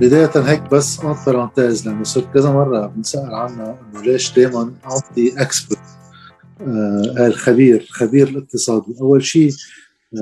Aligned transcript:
بداية 0.00 0.30
هيك 0.36 0.62
بس 0.62 1.00
en 1.00 1.16
parenthèse 1.26 1.88
لأنه 1.88 2.02
صرت 2.02 2.34
كذا 2.34 2.50
مرة 2.52 2.86
بنسأل 2.86 3.34
عنها 3.34 3.80
إنه 3.92 4.02
ليش 4.02 4.34
دائما 4.34 4.74
أعطي 4.84 5.42
expert 5.42 5.78
آه 6.60 7.26
الخبير 7.26 7.86
خبير 7.90 8.28
الاقتصادي. 8.28 8.94
أول 9.00 9.24
شيء 9.24 9.52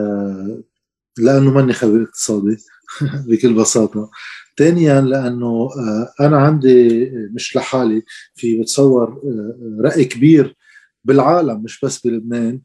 آه 0.00 0.62
لأنه 1.18 1.50
ماني 1.50 1.72
خبير 1.72 2.02
اقتصادي 2.02 2.56
بكل 3.28 3.54
بساطة. 3.54 4.10
ثانيا 4.58 5.00
لأنه 5.00 5.46
آه 5.78 6.12
أنا 6.20 6.38
عندي 6.38 7.10
مش 7.34 7.56
لحالي 7.56 8.02
في 8.34 8.60
بتصور 8.60 9.08
آه 9.08 9.80
رأي 9.84 10.04
كبير 10.04 10.56
بالعالم 11.04 11.62
مش 11.62 11.80
بس 11.84 12.06
بلبنان 12.06 12.60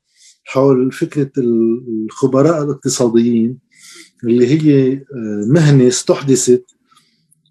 حول 0.46 0.92
فكرة 0.92 1.32
الخبراء 1.38 2.64
الاقتصاديين 2.64 3.58
اللي 4.24 4.48
هي 4.48 4.94
آه، 4.94 5.46
مهنة 5.48 5.88
استحدثت 5.88 6.66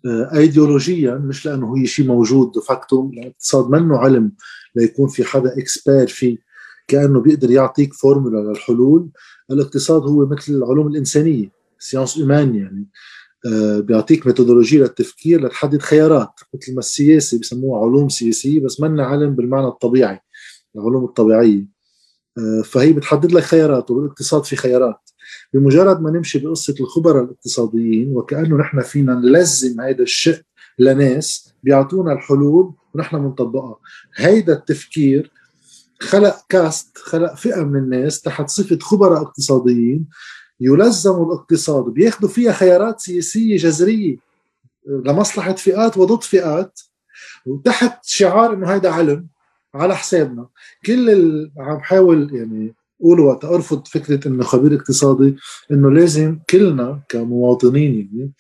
ايديولوجيا 0.06 1.14
مش 1.14 1.46
لأنه 1.46 1.76
هي 1.76 1.86
شيء 1.86 2.06
موجود 2.06 2.52
de 2.52 2.69
facto 2.69 3.10
الاقتصاد 3.10 3.70
منه 3.70 3.98
علم 3.98 4.32
ليكون 4.76 5.08
في 5.08 5.24
حدا 5.24 5.58
expert 5.58 6.06
فيه 6.06 6.38
كأنه 6.88 7.20
بيقدر 7.20 7.50
يعطيك 7.50 7.94
فورمولا 7.94 8.38
للحلول. 8.38 9.10
الاقتصاد 9.50 10.02
هو 10.02 10.26
مثل 10.26 10.52
العلوم 10.52 10.86
الإنسانية 10.86 11.50
sciences 11.78 12.16
humaines 12.16 12.54
يعني 12.54 12.86
آه، 13.46 13.80
بيعطيك 13.80 14.26
ميثودولوجيا 14.26 14.80
للتفكير 14.80 15.46
لتحدد 15.46 15.82
خيارات 15.82 16.30
مثل 16.54 16.74
ما 16.74 16.78
السياسة 16.78 17.38
بسموها 17.38 17.82
علوم 17.82 18.08
سياسية 18.08 18.60
بس 18.60 18.80
منا 18.80 19.04
علم 19.04 19.34
بالمعنى 19.34 19.66
الطبيعي 19.66 20.20
العلوم 20.76 21.04
الطبيعية. 21.04 21.66
آه، 22.38 22.62
فهي 22.62 22.92
بتحدد 22.92 23.32
لك 23.32 23.42
خيارات 23.42 23.90
وبالاقتصاد 23.90 24.44
في 24.44 24.56
خيارات. 24.56 25.10
بمجرد 25.54 26.02
ما 26.02 26.10
نمشي 26.10 26.38
بقصة 26.38 26.74
الخبراء 26.80 27.24
الاقتصاديين 27.24 28.16
وكأنه 28.16 28.56
نحن 28.56 28.80
فينا 28.80 29.14
نلزم 29.14 29.80
هذا 29.80 30.02
الشيء 30.02 30.40
لناس 30.78 31.54
بيعطونا 31.62 32.12
الحلول 32.12 32.74
ونحن 32.94 33.18
بنطبقها 33.18 33.76
هيدا 34.16 34.52
التفكير 34.52 35.30
خلق 36.00 36.36
كاست 36.48 36.98
خلق 36.98 37.34
فئة 37.34 37.62
من 37.62 37.76
الناس 37.76 38.20
تحت 38.20 38.48
صفة 38.48 38.78
خبراء 38.78 39.22
اقتصاديين 39.22 40.08
يلزموا 40.60 41.26
الاقتصاد 41.26 41.84
بياخذوا 41.84 42.30
فيها 42.30 42.52
خيارات 42.52 43.00
سياسية 43.00 43.56
جذرية 43.56 44.16
لمصلحة 44.86 45.54
فئات 45.54 45.98
وضد 45.98 46.22
فئات 46.22 46.80
وتحت 47.46 48.04
شعار 48.04 48.54
إنه 48.54 48.66
هيدا 48.66 48.90
علم 48.90 49.26
على 49.74 49.96
حسابنا. 49.96 50.48
كل 50.86 51.10
اللي 51.10 51.52
عم 51.58 51.80
حاول 51.80 52.34
يعني 52.34 52.74
أقول 53.02 53.20
وقت 53.20 53.44
ارفض 53.44 53.86
فكرة 53.86 54.28
انه 54.28 54.42
خبير 54.42 54.74
اقتصادي 54.74 55.36
إنه 55.70 55.90
لازم 55.90 56.38
كلنا 56.50 57.02
كمواطنين 57.08 57.94
يعني 57.94 58.32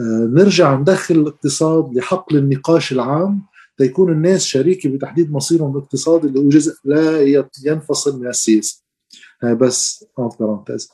آه، 0.00 0.30
نرجع 0.32 0.74
ندخل 0.74 1.14
الاقتصاد 1.14 1.94
لحقل 1.94 2.36
النقاش 2.36 2.92
العام 2.92 3.42
ليكون 3.80 4.12
الناس 4.12 4.44
شريكة 4.44 4.90
بتحديد 4.90 5.32
مصيرهم 5.32 5.76
الاقتصادي 5.76 6.26
اللي 6.26 6.38
هو 6.40 6.48
جزء 6.48 6.74
لا 6.84 7.22
ينفصل 7.64 8.20
من 8.20 8.28
السياسة. 8.28 8.82
هاي 9.42 9.54
بس 9.54 10.04
بارونتيز 10.40 10.90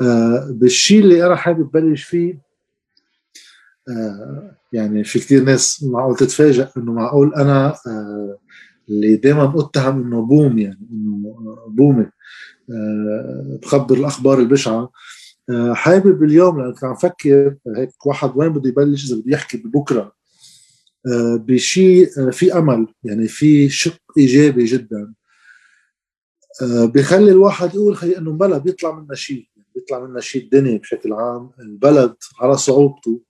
آه 0.00 0.48
بالشيء 0.50 1.00
اللي 1.00 1.26
أنا 1.26 1.36
حابب 1.36 1.70
بلش 1.70 2.02
فيه 2.02 2.40
آه 3.88 4.56
يعني 4.72 5.04
في 5.04 5.18
كثير 5.18 5.42
ناس 5.42 5.82
معقول 5.82 6.16
تتفاجئ 6.16 6.66
إنه 6.76 6.92
معقول 6.92 7.34
أنا 7.34 7.74
آه 7.86 8.38
اللي 8.90 9.16
دائما 9.16 9.54
اتهم 9.56 10.02
إنه 10.02 10.22
بوم 10.22 10.58
يعني 10.58 10.88
إنه 10.92 11.34
بومي 11.68 12.06
آه، 12.70 13.58
بخبر 13.62 13.96
الأخبار 13.96 14.38
البشعة. 14.38 14.90
آه، 15.50 15.74
حابب 15.74 16.22
اليوم 16.22 16.60
لأنه 16.60 16.72
كنت 16.72 16.84
عم 16.84 16.94
فكر 16.94 17.56
هيك 17.76 18.06
واحد 18.06 18.32
وين 18.36 18.48
بده 18.48 18.68
يبلش 18.68 19.04
إذا 19.04 19.16
بده 19.16 19.32
يحكي 19.32 19.56
ببكرة. 19.56 20.12
آه، 21.06 21.36
بشيء 21.36 22.30
في 22.30 22.58
أمل 22.58 22.86
يعني 23.04 23.28
في 23.28 23.68
شق 23.68 23.98
إيجابي 24.18 24.64
جدا. 24.64 25.14
بخلي 26.62 27.30
الواحد 27.30 27.74
يقول 27.74 27.96
خي 27.96 28.18
إنه 28.18 28.32
بلا 28.32 28.58
بيطلع 28.58 29.00
منا 29.00 29.14
شيء 29.14 29.48
بيطلع 29.74 30.06
منا 30.06 30.20
شيء 30.20 30.44
الدنيا 30.44 30.78
بشكل 30.78 31.12
عام. 31.12 31.50
البلد 31.60 32.14
على 32.40 32.56
صعوبته. 32.56 33.22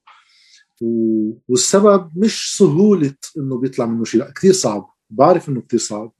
والسبب 1.48 2.10
مش 2.16 2.56
سهولة 2.58 3.14
إنه 3.38 3.58
بيطلع 3.58 3.86
منه 3.86 4.04
شيء 4.04 4.20
لا 4.20 4.32
كثير 4.36 4.52
صعب. 4.52 4.99
بعرف 5.10 5.48
إنه 5.48 5.60
كثير 5.60 5.80
صعب. 5.80 6.12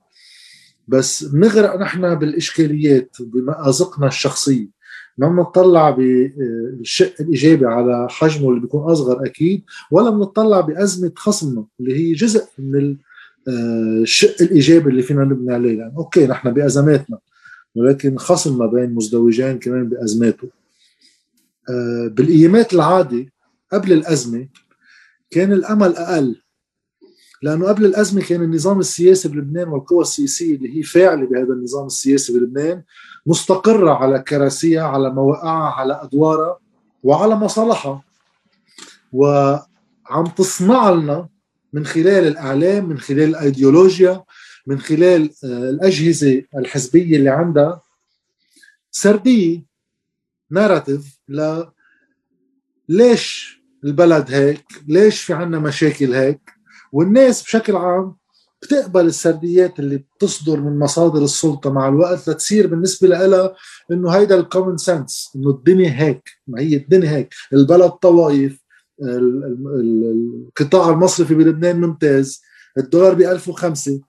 بس 0.87 1.23
بنغرق 1.23 1.81
نحن 1.81 2.15
بالإشكاليات 2.15 3.15
بمأزقنا 3.19 4.07
الشخصية 4.07 4.67
ما 5.17 5.27
بنطلع 5.27 5.89
بالشق 5.89 7.13
الإيجابي 7.19 7.65
على 7.65 8.07
حجمه 8.09 8.49
اللي 8.49 8.61
بيكون 8.61 8.91
أصغر 8.91 9.25
أكيد 9.25 9.63
ولا 9.91 10.09
بنطلع 10.09 10.61
بأزمة 10.61 11.11
خصمنا 11.15 11.65
اللي 11.79 11.95
هي 11.95 12.13
جزء 12.13 12.45
من 12.57 12.97
آه، 13.47 14.01
الشق 14.01 14.41
الإيجابي 14.41 14.89
اللي 14.89 15.01
فينا 15.01 15.23
نبني 15.23 15.53
عليه. 15.53 15.79
يعني 15.79 15.97
أوكي 15.97 16.27
نحن 16.27 16.53
بأزماتنا 16.53 17.19
ولكن 17.75 18.17
خصم 18.17 18.57
ما 18.57 18.65
بين 18.65 18.95
مزدوجين 18.95 19.59
كمان 19.59 19.89
بأزماته. 19.89 20.49
آه، 21.69 22.07
بالأيامات 22.07 22.73
العادي 22.73 23.31
قبل 23.73 23.93
الأزمة 23.93 24.47
كان 25.31 25.53
الأمل 25.53 25.95
أقل. 25.95 26.41
لأنه 27.41 27.67
قبل 27.67 27.85
الأزمة 27.85 28.21
كان 28.21 28.41
النظام 28.41 28.79
السياسي 28.79 29.27
بلبنان 29.29 29.67
والقوى 29.67 30.01
السياسية 30.01 30.55
اللي 30.55 30.77
هي 30.77 30.83
فاعلة 30.83 31.25
بهذا 31.25 31.53
النظام 31.53 31.85
السياسي 31.85 32.33
بلبنان 32.33 32.83
مستقرة 33.25 33.91
على 33.91 34.19
كراسيها 34.19 34.83
على 34.83 35.09
مواقعها 35.09 35.73
على 35.73 35.99
أدوارها 36.03 36.59
وعلى 37.03 37.35
مصالحها. 37.35 38.03
وعم 39.11 40.25
تصنع 40.37 40.89
لنا 40.89 41.29
من 41.73 41.85
خلال 41.85 42.27
الإعلام 42.27 42.89
من 42.89 42.97
خلال 42.97 43.29
الأيديولوجيا 43.29 44.23
من 44.67 44.79
خلال 44.79 45.29
آه، 45.43 45.69
الأجهزة 45.69 46.43
الحزبية 46.57 47.17
اللي 47.17 47.29
عندها 47.29 47.81
سردية 48.91 49.65
narrative 50.51 51.19
ل 51.29 51.63
ليش 52.89 53.57
البلد 53.83 54.31
هيك؟ 54.31 54.65
ليش 54.87 55.21
في 55.21 55.33
عنا 55.33 55.59
مشاكل 55.59 56.13
هيك؟ 56.13 56.60
والناس 56.91 57.43
بشكل 57.43 57.75
عام 57.75 58.15
بتقبل 58.61 59.05
السرديات 59.05 59.79
اللي 59.79 59.97
بتصدر 59.97 60.59
من 60.59 60.79
مصادر 60.79 61.23
السلطة 61.23 61.71
مع 61.71 61.87
الوقت 61.87 62.29
لتصير 62.29 62.67
بالنسبة 62.67 63.07
لها 63.07 63.53
إنه 63.91 64.09
هيدا 64.09 64.39
ال 64.39 64.44
common 64.44 64.77
sense 64.77 65.31
إنه 65.35 65.49
الدنيا 65.49 65.91
هيك 66.01 66.29
ما 66.47 66.61
هي 66.61 66.75
الدنيا 66.75 67.09
هيك. 67.09 67.33
البلد 67.53 67.89
طوايف 67.91 68.61
القطاع 69.01 70.89
المصرفي 70.89 71.35
بلبنان 71.35 71.81
ممتاز 71.81 72.41
الدولار 72.77 73.13
ب 73.13 73.21
1005 73.21 74.01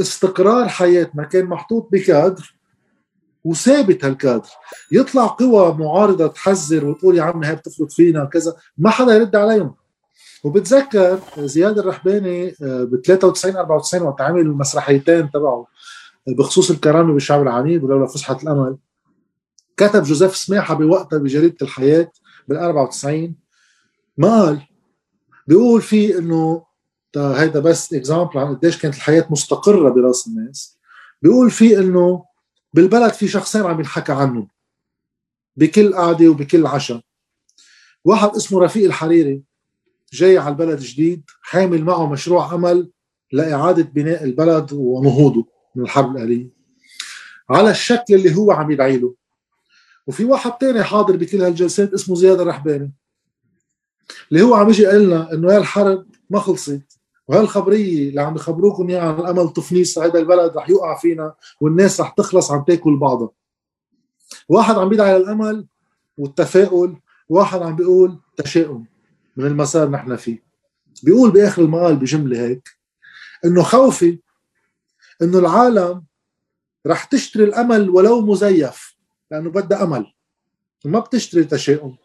استقرار 0.00 0.68
حياتنا 0.68 1.24
كان 1.24 1.44
محطوط 1.44 1.88
بكادر 1.92 2.56
وثابت 3.44 4.04
هالكادر. 4.04 4.48
يطلع 4.92 5.26
قوى 5.26 5.72
معارضة 5.72 6.26
تحذر 6.26 6.84
وتقول 6.86 7.16
يا 7.18 7.22
عم 7.22 7.44
هي 7.44 7.54
بتفرض 7.54 7.90
فينا 7.90 8.24
كذا 8.24 8.56
ما 8.78 8.90
حدا 8.90 9.14
يرد 9.14 9.36
عليهم. 9.36 9.74
وبتذكر 10.46 11.20
زياد 11.38 11.78
الرحباني 11.78 12.48
آه، 12.62 12.84
ب 12.84 13.00
93 13.04 13.56
94 13.56 14.06
وقت 14.06 14.20
عمل 14.20 14.40
المسرحيتين 14.40 15.30
تبعه 15.30 15.66
آه، 16.28 16.32
بخصوص 16.32 16.70
الكرامة 16.70 17.12
بالشعب 17.12 17.42
العنيد 17.42 17.84
ولولا 17.84 18.06
فسحة 18.06 18.38
الأمل. 18.42 18.76
كتب 19.76 20.02
جوزيف 20.02 20.36
سماحه 20.36 20.74
بوقتها 20.74 21.18
بجريدة 21.18 21.56
الحياة 21.62 22.12
بال 22.48 22.56
94 22.56 23.34
ما 24.18 24.42
قال 24.42 24.62
بيقول 25.46 25.82
فيه 25.82 26.18
إنه 26.18 26.66
هيدا 27.16 27.60
بس 27.60 27.94
اكزامبل 27.94 28.38
عن 28.38 28.54
قديش 28.54 28.78
كانت 28.78 28.94
الحياة 28.94 29.26
مستقرة 29.30 29.90
براس 29.90 30.26
الناس. 30.26 30.78
بيقول 31.22 31.50
فيه 31.50 31.78
إنه 31.78 32.24
بالبلد 32.74 33.12
في 33.12 33.28
شخصين 33.28 33.62
عم 33.62 33.78
ينحكى 33.78 34.12
عنهم 34.12 34.48
بكل 35.56 35.94
قعدة 35.94 36.28
وبكل 36.28 36.66
عشاء. 36.66 37.00
واحد 38.04 38.28
اسمه 38.28 38.60
رفيق 38.60 38.84
الحريري. 38.84 39.42
جاي 40.16 40.38
على 40.38 40.48
البلد 40.48 40.80
جديد 40.80 41.22
حامل 41.42 41.84
معه 41.84 42.12
مشروع 42.12 42.52
عمل 42.52 42.90
لإعادة 43.32 43.82
بناء 43.82 44.24
البلد 44.24 44.72
ونهوضه 44.72 45.46
من 45.74 45.82
الحرب 45.82 46.16
الأهلية 46.16 46.48
على 47.50 47.70
الشكل 47.70 48.14
اللي 48.14 48.36
هو 48.36 48.52
عم 48.52 48.70
يدعي 48.70 48.96
له 48.98 49.14
وفي 50.06 50.24
واحد 50.24 50.52
تاني 50.52 50.82
حاضر 50.82 51.16
بكل 51.16 51.42
هالجلسات 51.42 51.92
اسمه 51.94 52.16
زياد 52.16 52.40
الرحباني 52.40 52.92
اللي 54.30 54.42
هو 54.42 54.54
عم 54.54 54.68
يجي 54.68 54.82
يقول 54.82 55.04
لنا 55.04 55.32
إنه 55.32 55.52
هي 55.52 55.56
الحرب 55.56 56.06
ما 56.30 56.40
خلصت. 56.40 56.82
وهالخبرية 57.28 58.08
اللي 58.08 58.20
عم 58.22 58.34
يخبروكم 58.34 58.88
إياها 58.90 59.02
عن 59.02 59.20
الأمل 59.20 59.52
تفنيس 59.52 59.98
هذا 59.98 60.18
البلد 60.18 60.56
رح 60.56 60.70
يوقع 60.70 60.98
فينا 60.98 61.34
والناس 61.60 62.00
رح 62.00 62.08
تخلص 62.08 62.50
عم 62.50 62.64
تاكل 62.64 62.96
بعضها. 62.96 63.30
واحد 64.48 64.74
عم 64.74 64.88
بيدعي 64.88 65.18
للأمل 65.18 65.66
والتفاؤل 66.18 66.96
واحد 67.28 67.62
عم 67.62 67.76
بيقول 67.76 68.18
تشاؤم. 68.36 68.86
من 69.36 69.46
المسار 69.46 69.90
نحن 69.90 70.16
فيه. 70.16 70.44
بيقول 71.02 71.30
بآخر 71.30 71.62
المقال 71.62 71.96
بجملة 71.96 72.46
هيك 72.46 72.68
إنه 73.44 73.62
خوفي 73.62 74.18
إنه 75.22 75.38
العالم 75.38 76.04
رح 76.86 77.04
تشتري 77.04 77.44
الأمل 77.44 77.90
ولو 77.90 78.20
مزيف 78.20 78.96
لأنه 79.30 79.50
بدها 79.50 79.82
أمل. 79.82 80.12
ما 80.84 80.98
بتشتري 80.98 81.44
تشاؤم 81.44 81.96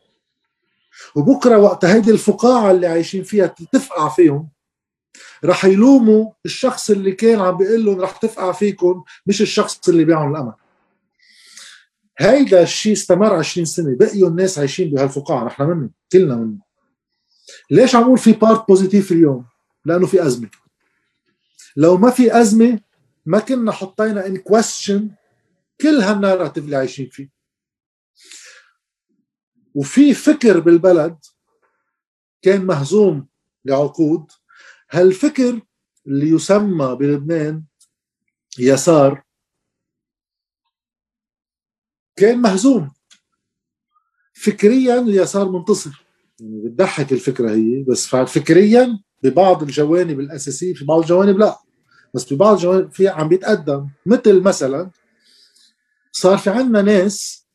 وبكرة 1.16 1.58
وقت 1.58 1.86
هيدي 1.86 2.12
الفقاعة 2.12 2.72
اللي 2.72 2.88
عايشين 2.88 3.24
فيها 3.24 3.56
تفقع 3.72 4.10
فيهم 4.10 4.50
رح 5.46 5.66
يلوموا 5.66 6.32
الشخص 6.46 6.90
اللي 6.90 7.12
كان 7.12 7.40
عم 7.40 7.58
بيقول 7.58 7.86
لهم 7.86 8.02
رح 8.02 8.18
تفقع 8.18 8.52
فيكم 8.52 9.04
مش 9.26 9.42
الشخص 9.42 9.90
اللي 9.90 10.06
بيعهم 10.06 10.32
الأمل. 10.36 10.54
هيدا 12.20 12.64
الشيء 12.64 12.94
استمر 12.94 13.34
20 13.34 13.66
سنة 13.66 13.96
بقيوا 13.96 14.30
الناس 14.30 14.60
عايشين 14.60 14.90
بهالفقاعة 14.92 15.46
نحن 15.46 15.64
منه 15.64 15.90
كلنا 16.12 16.36
منه 16.36 16.71
ليش 17.72 17.96
عم 17.96 18.04
أقول 18.04 18.18
في 18.18 18.32
part 18.34 18.68
positive 18.68 19.12
اليوم؟ 19.12 19.46
لأنه 19.86 20.08
في 20.08 20.26
أزمة. 20.26 20.50
لو 21.76 21.98
ما 21.98 22.12
في 22.12 22.42
أزمة 22.42 22.80
ما 23.26 23.40
كنا 23.40 23.72
حطينا 23.72 24.28
en 24.28 24.38
question 24.38 25.16
كل 25.82 25.96
هال 26.02 26.13
narrative 26.13 26.66
اللي 26.66 26.76
عايشين 26.76 27.10
فيه. 27.10 27.30
وفي 29.76 30.14
فكر 30.14 30.60
بالبلد 30.60 31.18
كان 32.42 32.66
مهزوم 32.66 33.28
لعقود. 33.66 34.32
هالفكر 34.92 35.62
اللي 36.08 36.30
يسمى 36.30 36.96
بلبنان 36.96 37.64
يسار 38.60 39.24
كان 42.16 42.42
مهزوم. 42.42 42.92
فكريا 44.34 45.00
اليسار 45.00 45.50
منتصر. 45.50 46.01
يعني 46.42 46.62
بتضحك 46.70 47.12
الفكرة 47.12 47.52
هي 47.52 47.84
بس 47.88 48.08
فكريا 48.08 49.00
ببعض 49.24 49.64
الجوانب 49.64 50.20
الأساسية 50.20 50.74
في 50.74 50.86
بعض 50.86 51.00
الجوانب 51.02 51.38
لا. 51.38 51.58
بس 52.14 52.34
ببعض 52.34 52.56
الجوانب 52.56 52.92
في 52.92 53.08
عم 53.08 53.28
بيتقدم. 53.28 53.88
مثل 54.06 54.42
مثلا 54.42 54.90
صار 56.12 56.38
في 56.38 56.50
عندنا 56.50 56.82
ناس 56.82 57.48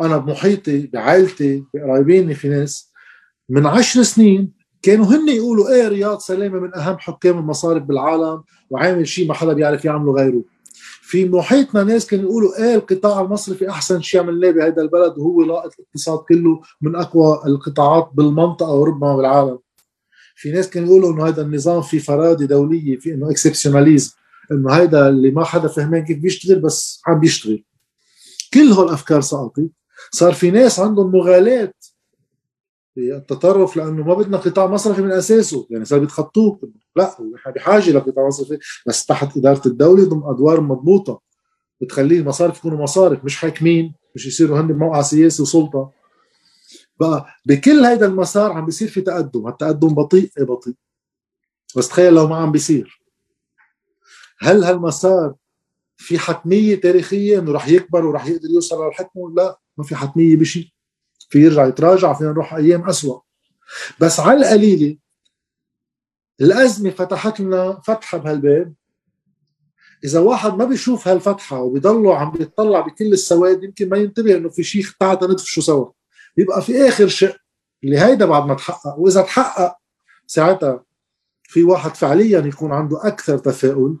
أنا 0.00 0.16
بمحيطي 0.16 0.86
بعائلتي 0.86 1.64
بقرايبيني 1.74 2.34
في 2.34 2.48
ناس 2.48 2.92
من 3.48 3.66
عشر 3.66 4.02
سنين 4.02 4.52
كانوا 4.82 5.06
هن 5.06 5.28
يقولوا 5.28 5.68
إيه 5.74 5.88
رياض 5.88 6.18
سلامه 6.18 6.60
من 6.60 6.74
أهم 6.74 6.98
حكام 6.98 7.38
المصارف 7.38 7.82
بالعالم 7.82 8.42
وعامل 8.70 9.08
شيء 9.08 9.28
ما 9.28 9.34
حدا 9.34 9.52
بيعرف 9.52 9.84
يعمله 9.84 10.12
غيره. 10.12 10.42
في 11.10 11.28
محيطنا 11.28 11.84
ناس 11.84 12.06
كانوا 12.06 12.24
يقولوا 12.24 12.58
إيه 12.58 12.74
القطاع 12.74 13.20
المصرفي 13.20 13.70
أحسن 13.70 14.00
شيء 14.00 14.20
عملناه 14.20 14.50
بهذا 14.50 14.82
البلد 14.82 15.18
وهو 15.18 15.42
لاقط 15.42 15.72
الاقتصاد 15.78 16.18
كله 16.18 16.60
من 16.80 16.96
أقوى 16.96 17.42
القطاعات 17.46 18.10
بالمنطقة 18.14 18.72
وربما 18.72 19.16
بالعالم 19.16 19.58
في 20.34 20.52
ناس 20.52 20.70
كانوا 20.70 20.88
يقولوا 20.88 21.12
إنه 21.12 21.28
هذا 21.28 21.42
النظام 21.42 21.82
في 21.82 21.98
فرادة 21.98 22.46
دولية 22.46 22.98
في 22.98 23.14
إنه 23.14 23.30
اكسبشناليزم 23.30 24.12
إنه 24.52 24.72
هذا 24.72 25.08
اللي 25.08 25.30
ما 25.30 25.44
حدا 25.44 25.68
فهمان 25.68 26.04
كيف 26.04 26.18
بيشتغل 26.18 26.60
بس 26.60 27.02
عم 27.06 27.20
بيشتغل. 27.20 27.64
كل 28.54 28.72
هول 28.72 28.86
الافكار 28.86 29.20
سقطت 29.20 29.70
صار 30.12 30.32
في 30.32 30.50
ناس 30.50 30.80
عندهم 30.80 31.12
مغالاة 31.12 31.72
التطرف 32.98 33.76
لأنه 33.76 34.04
ما 34.04 34.14
بدنا 34.14 34.36
قطاع 34.36 34.66
مصرفي 34.66 35.02
من 35.02 35.10
أساسه. 35.12 35.66
يعني 35.70 35.84
صار 35.84 35.98
بيتخطوه. 35.98 36.60
لا 36.96 37.16
نحن 37.34 37.50
بحاجه 37.50 37.90
لقطاع 37.90 38.26
مصرفي 38.26 38.58
بس 38.86 39.06
تحت 39.06 39.36
إدارة 39.36 39.68
الدولة 39.68 40.04
ضمن 40.04 40.22
أدوار 40.24 40.60
مضبوطة 40.60 41.20
بتخليه 41.80 42.18
المصارف 42.20 42.58
يكونوا 42.58 42.82
مصارف 42.82 43.24
مش 43.24 43.36
حاكمين 43.36 43.94
مش 44.14 44.26
يصيروا 44.26 44.60
هن 44.60 44.66
بموقع 44.66 45.02
سياسي 45.02 45.42
وسلطة. 45.42 45.90
بقى 47.00 47.26
بكل 47.46 47.84
هيدا 47.84 48.06
المسار 48.06 48.52
عم 48.52 48.66
بيصير 48.66 48.88
في 48.88 49.00
تقدم. 49.00 49.48
التقدم 49.48 49.88
بطيء؟ 49.94 50.30
إيه 50.38 50.44
بطيء؟ 50.44 50.74
بس 51.76 51.88
تخيل 51.88 52.14
لو 52.14 52.26
ما 52.26 52.36
عم 52.36 52.52
بيصير. 52.52 53.00
هل 54.40 54.64
هالمسار 54.64 55.34
في 55.96 56.18
حتمية 56.18 56.80
تاريخيه 56.80 57.38
إنه 57.38 57.52
رح 57.52 57.68
يكبر 57.68 58.06
ورح 58.06 58.26
يقدر 58.26 58.48
يوصل 58.54 58.86
للحكم 58.86 59.34
لا 59.36 59.60
ما 59.78 59.84
في 59.84 59.96
حتمية 59.96 60.36
بشيء 60.36 60.68
في 61.30 61.38
يرجع 61.38 61.66
يتراجع 61.66 62.12
فينا 62.12 62.30
نروح 62.30 62.54
أيام 62.54 62.88
اسوء 62.88 63.22
بس 64.00 64.20
على 64.20 64.38
القليلة 64.38 64.96
الأزمة 66.40 66.90
فتحت 66.90 67.40
لنا 67.40 67.80
فتحة 67.84 68.18
بهالباب. 68.18 68.74
إذا 70.04 70.20
واحد 70.20 70.54
ما 70.54 70.64
بيشوف 70.64 71.08
هالفتحة 71.08 71.60
وبيضله 71.60 72.18
عم 72.18 72.30
بيطلع 72.30 72.80
بكل 72.80 73.12
السواد 73.12 73.62
يمكن 73.62 73.88
ما 73.88 73.96
ينتبه 73.96 74.36
إنه 74.36 74.48
في 74.48 74.62
شيء 74.62 74.84
تعال 75.00 75.18
ندفشه 75.30 75.60
سوا. 75.60 75.90
يبقى 76.36 76.62
في 76.62 76.88
آخر 76.88 77.08
شيء 77.08 77.36
اللي 77.84 77.98
هيدا 77.98 78.26
بعد 78.26 78.46
ما 78.46 78.54
تحقق. 78.54 78.98
وإذا 78.98 79.22
تحقق 79.22 79.76
ساعتها 80.26 80.84
في 81.42 81.64
واحد 81.64 81.94
فعليا 81.94 82.40
يكون 82.40 82.72
عنده 82.72 83.06
أكثر 83.06 83.38
تفاؤل. 83.38 83.98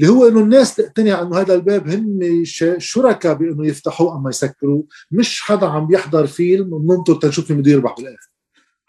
اللي 0.00 0.12
هو 0.12 0.28
إنه 0.28 0.40
الناس 0.40 0.74
تقتنع 0.74 1.22
إنه 1.22 1.40
هذا 1.40 1.54
الباب 1.54 1.88
هن 1.88 2.42
شركاء 2.78 3.34
بإنه 3.34 3.66
يفتحوه 3.66 4.16
أما 4.16 4.30
يسكروه 4.30 4.86
مش 5.10 5.40
حدا 5.40 5.66
عم 5.66 5.86
بيحضر 5.86 6.26
فيلم 6.26 6.72
وننطر 6.72 7.14
تنشوف 7.14 7.50
مين 7.50 7.60
بده 7.60 7.70
يربح 7.70 7.94
بالاخر 7.96 8.30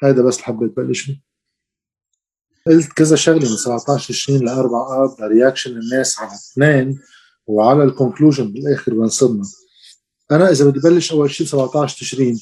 هذا 0.04 0.22
بس 0.22 0.36
اللي 0.36 0.46
حبيت 0.46 0.78
بلش 0.78 1.12
قلت 2.68 2.94
كذا 2.94 3.16
شغلة 3.16 3.50
من 3.50 3.58
17 3.58 4.14
20 4.14 4.40
ل 4.40 4.50
4 4.50 5.04
اب 5.04 5.32
reaction 5.32 5.72
الناس 5.72 6.20
على 6.20 6.32
اثنين 6.34 7.00
وعلى 7.48 7.84
ال 7.84 7.90
conclusion 7.90 8.54
بالآخر 8.54 8.94
وين 8.94 9.10
صرنا. 9.10 9.44
أنا 10.32 10.52
إذا 10.52 10.66
بدي 10.66 10.80
بلش 10.80 11.12
أول 11.12 11.32
شيء 11.32 11.48
17 11.48 11.98
تشرين 12.00 12.40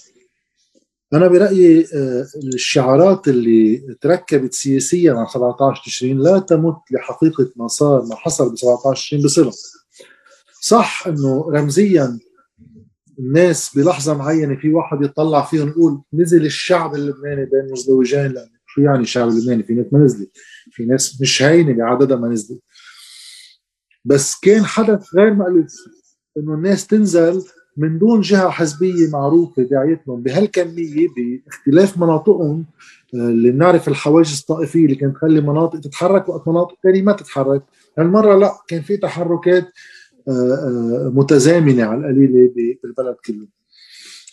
أنا 1.13 1.27
برأيي 1.27 1.87
آه، 1.93 2.25
الشعارات 2.53 3.27
اللي 3.27 3.77
تركبت 4.01 4.53
سياسيا 4.53 5.13
على 5.13 5.27
17 5.27 5.83
تشرين 5.85 6.19
لا 6.19 6.39
تمت 6.39 6.77
لحقيقة 6.91 7.51
ما 7.55 7.67
صار 7.67 8.05
ما 8.05 8.15
حصل 8.15 8.53
ب 8.53 8.57
17 8.57 8.93
تشرين 9.01 9.23
بصله 9.23 9.51
صح 10.61 11.07
إنه 11.07 11.51
رمزيا 11.51 12.19
الناس 13.19 13.75
بلحظة 13.75 14.17
معينة 14.17 14.55
في 14.55 14.69
واحد 14.69 15.03
يطلع 15.03 15.41
فيهم 15.41 15.69
يقول 15.69 16.01
نزل 16.13 16.45
الشعب 16.45 16.95
اللبناني 16.95 17.45
بين 17.45 17.71
مزدوجين 17.71 18.27
لأنه 18.27 18.55
شو 18.75 18.81
يعني 18.81 18.99
الشعب 18.99 19.27
اللبناني؟ 19.27 19.63
في 19.63 19.73
ناس 19.73 19.85
ما 19.91 19.99
نزلت. 19.99 20.31
في 20.71 20.85
ناس 20.85 21.21
مش 21.21 21.43
هينة 21.43 21.73
بعددها 21.73 22.17
ما 22.17 22.27
نزلت. 22.27 22.61
بس 24.05 24.39
كان 24.39 24.65
حدث 24.65 25.15
غير 25.15 25.33
مألوف 25.33 25.73
إنه 26.37 26.53
الناس 26.53 26.87
تنزل 26.87 27.43
من 27.77 27.99
دون 27.99 28.21
جهة 28.21 28.49
حزبية 28.49 29.09
معروفة 29.09 29.63
داعيتهم 29.63 30.21
بهالكمية 30.21 31.07
باختلاف 31.15 31.97
مناطقهم 31.97 32.65
آه، 33.13 33.17
اللي 33.17 33.51
بنعرف 33.51 33.87
الحواجز 33.87 34.39
الطائفية 34.39 34.85
اللي 34.85 34.95
كانت 34.95 35.15
تخلي 35.15 35.41
مناطق 35.41 35.79
تتحرك 35.79 36.29
وقت 36.29 36.47
مناطق 36.47 36.77
ثانية 36.83 37.01
ما 37.01 37.11
تتحرك. 37.11 37.63
هالمرة 37.97 38.35
لا 38.35 38.51
كان 38.67 38.81
في 38.81 38.97
تحركات 38.97 39.67
آه، 40.27 40.31
آه، 40.31 41.11
متزامنة 41.13 41.83
على 41.83 41.99
القليلة 41.99 42.51
بالبلد 42.83 43.15
كله. 43.25 43.47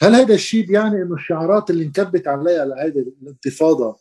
هل 0.02 0.14
هذا 0.14 0.34
الشيء 0.34 0.66
بيعني 0.66 1.02
إنه 1.02 1.14
الشعارات 1.14 1.70
اللي 1.70 1.84
انكبت 1.84 2.28
عليها 2.28 2.64
لهيدي 2.64 3.14
الانتفاضة 3.22 3.96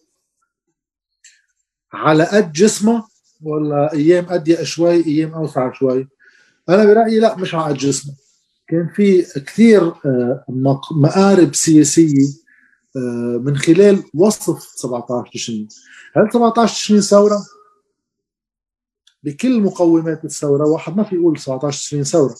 على 1.93 2.23
قد 2.23 2.51
جسمها 2.51 3.07
ولا 3.41 3.93
أيام 3.93 4.25
أضيق 4.29 4.63
شوي 4.63 5.05
أيام 5.05 5.33
أوسع 5.33 5.73
شوي؟ 5.73 6.07
أنا 6.69 6.85
برأيي 6.85 7.19
لا 7.19 7.35
مش 7.35 7.55
على 7.55 7.73
قد 7.73 7.77
جسمها. 7.77 8.15
كان 8.71 8.89
في 8.95 9.21
كثير 9.21 9.81
آه، 9.87 10.45
مقارب 10.91 11.55
سياسية 11.55 12.27
آه، 12.95 13.41
من 13.43 13.57
خلال 13.57 14.03
وصف 14.13 14.63
17 14.75 15.31
تشرين. 15.33 15.67
هل 16.15 16.29
17 16.33 16.73
تشرين 16.73 17.01
ثورة؟ 17.01 17.45
بكل 19.23 19.61
مقومات 19.61 20.25
الثورة 20.25 20.67
واحد 20.67 20.97
ما 20.97 21.03
في 21.03 21.15
يقول 21.15 21.39
17 21.39 21.77
تشرين 21.79 22.03
ثورة. 22.03 22.35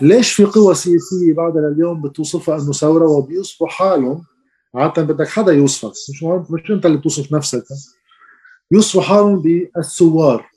ليش 0.00 0.32
في 0.32 0.44
قوى 0.44 0.74
سياسية 0.74 1.34
بعدها 1.36 1.62
لليوم 1.62 2.02
بتوصفها 2.02 2.62
إنه 2.62 2.72
ثورة 2.72 3.08
وبيوصفوا 3.08 3.68
حالهم؟ 3.68 4.24
عادة 4.74 5.02
بدك 5.02 5.28
حدا 5.28 5.52
يوصفك 5.52 5.92
مش 6.10 6.22
مش 6.50 6.70
أنت 6.70 6.86
اللي 6.86 6.98
بتوصف 6.98 7.32
نفسك. 7.32 7.64
يوصفوا 8.70 9.02
حالهم 9.02 9.42
بالثوار. 9.42 10.50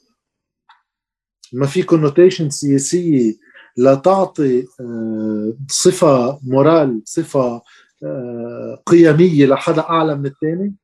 ما 1.54 1.66
في 1.66 1.84
connotation 1.84 2.50
سياسية 2.50 3.36
لتعطي 3.78 4.66
آه، 4.80 5.54
صفة 5.70 6.40
morale 6.44 7.02
صفة 7.06 7.62
آه، 8.04 8.82
قيمية 8.86 9.46
لحدا 9.46 9.82
أعلى 9.82 10.16
من 10.16 10.26
الثاني 10.26 10.76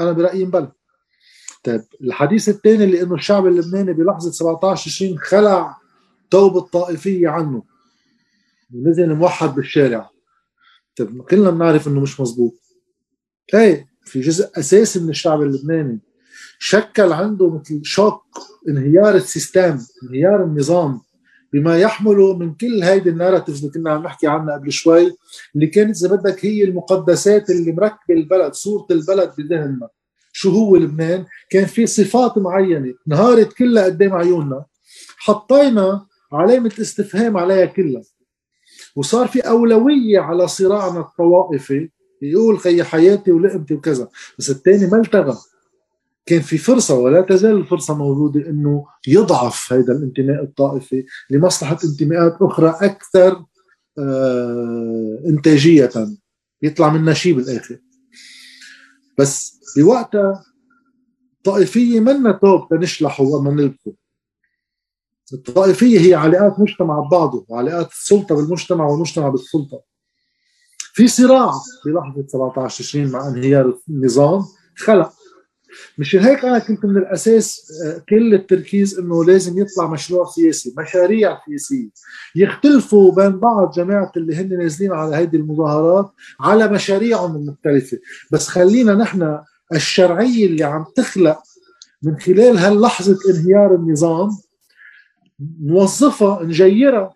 أنا 0.00 0.12
برأيي 0.12 0.44
مبلغ 0.44 0.68
طيب 1.64 1.84
الحديث 2.00 2.48
الثاني 2.48 2.84
اللي 2.84 3.02
إنه 3.02 3.14
الشعب 3.14 3.46
اللبناني 3.46 3.92
بلحظة 3.92 4.30
17 4.30 4.90
20 4.90 5.18
خلع 5.18 5.76
توب 6.30 6.56
الطائفية 6.56 7.28
عنه. 7.28 7.62
ونزل 8.74 9.14
موحد 9.14 9.54
بالشارع. 9.54 10.10
طيب 10.96 11.22
كلنا 11.22 11.50
بنعرف 11.50 11.88
إنه 11.88 12.00
مش 12.00 12.20
مزبوط 12.20 12.54
إيه 13.54 13.88
في 14.04 14.20
جزء 14.20 14.50
أساسي 14.58 15.00
من 15.00 15.10
الشعب 15.10 15.42
اللبناني. 15.42 16.00
شكل 16.58 17.12
عنده 17.12 17.50
مثل 17.50 17.80
choc 17.84 18.24
انهيار 18.68 19.14
ال 19.14 19.23
system 19.23 19.78
انهيار 20.02 20.44
النظام. 20.44 21.00
بما 21.52 21.78
يحمله 21.78 22.36
من 22.36 22.54
كل 22.54 22.82
هيدي 22.82 23.10
ال 23.10 23.14
narratives 23.14 23.58
اللي 23.58 23.72
كنا 23.72 23.90
عم 23.90 24.02
نحكي 24.02 24.26
عنها 24.26 24.54
قبل 24.54 24.72
شوي 24.72 25.16
اللي 25.54 25.66
كانت 25.66 25.96
إذا 25.96 26.16
بدك 26.16 26.44
هي 26.44 26.64
المقدسات 26.64 27.50
اللي 27.50 27.72
مركبة 27.72 28.14
البلد 28.14 28.52
صورة 28.52 28.86
البلد 28.90 29.32
بذهننا. 29.38 29.88
شو 30.32 30.50
هو 30.50 30.76
لبنان؟ 30.76 31.24
كان 31.50 31.64
في 31.64 31.86
صفات 31.86 32.38
معينة 32.38 32.94
انهارت 33.08 33.52
كلها 33.52 33.84
قدام 33.84 34.12
عيوننا 34.12 34.64
حطينا 35.16 36.06
علامة 36.32 36.72
استفهام 36.80 37.36
عليها 37.36 37.64
كلها. 37.64 38.02
وصار 38.96 39.28
في 39.28 39.40
أولوية 39.40 40.18
على 40.18 40.48
صراعنا 40.48 41.00
الطوائفي 41.00 41.88
يقول 42.22 42.58
خي 42.58 42.82
حياتي 42.82 43.32
ولقمتي 43.32 43.74
وكذا. 43.74 44.08
بس 44.38 44.50
الثاني 44.50 44.86
ما 44.86 44.96
التغى. 44.96 45.36
كان 46.28 46.40
في 46.40 46.58
فرصة 46.58 46.94
ولا 46.94 47.20
تزال 47.20 47.56
الفرصة 47.56 47.94
موجودة 47.94 48.40
إنه 48.50 48.86
يضعف 49.06 49.72
هذا 49.72 49.92
الانتماء 49.92 50.42
الطائفي 50.42 51.04
لمصلحة 51.30 51.78
انتماءات 51.84 52.36
أخرى 52.40 52.76
أكثر 52.80 53.44
آه 53.98 55.22
إنتاجية. 55.26 55.90
يطلع 56.62 56.88
منها 56.92 57.14
شيء 57.14 57.36
بالاخر 57.36 57.78
بس 59.18 59.60
بوقتها 59.76 60.44
طائفية 61.44 62.00
منا 62.00 62.32
توب 62.32 62.68
تنشلحوا 62.70 63.36
وما 63.36 63.50
نلبسوا 63.50 63.92
الطائفية 65.32 66.00
هي 66.00 66.14
علاقات 66.14 66.60
مجتمع 66.60 67.00
ببعضه 67.00 67.46
وعلاقات 67.48 67.90
السلطة 67.92 68.34
بالمجتمع 68.34 68.86
والمجتمع 68.86 69.28
بالسلطة. 69.28 69.82
في 70.92 71.08
صراع 71.08 71.52
بلحظة 71.86 72.26
17 72.26 72.84
تشرين 72.84 73.10
مع 73.10 73.28
انهيار 73.28 73.78
النظام 73.88 74.44
خلق. 74.76 75.17
مشان 75.98 76.20
هيك 76.20 76.44
أنا 76.44 76.58
كنت 76.58 76.84
من 76.84 76.96
الأساس 76.96 77.72
آه، 77.86 78.02
كل 78.08 78.34
التركيز 78.34 78.98
إنه 78.98 79.24
لازم 79.24 79.58
يطلع 79.58 79.86
مشروع 79.86 80.24
سياسي، 80.24 80.74
مشاريع 80.78 81.38
سياسية. 81.48 81.88
يختلفوا 82.36 83.12
بين 83.12 83.38
بعض 83.38 83.72
جماعة 83.72 84.12
اللي 84.16 84.36
هن 84.36 84.58
نازلين 84.58 84.92
على 84.92 85.16
هذه 85.16 85.36
المظاهرات 85.36 86.10
على 86.40 86.68
مشاريعهم 86.68 87.36
المختلفة، 87.36 87.98
بس 88.32 88.48
خلينا 88.48 88.94
نحن 88.94 89.38
الشرعية 89.74 90.46
اللي 90.46 90.64
عم 90.64 90.84
تخلق 90.96 91.38
من 92.02 92.18
خلال 92.18 92.58
هاللحظة 92.58 93.18
انهيار 93.30 93.74
النظام 93.74 94.30
نوظفها 95.62 96.42
نجيرها 96.42 97.14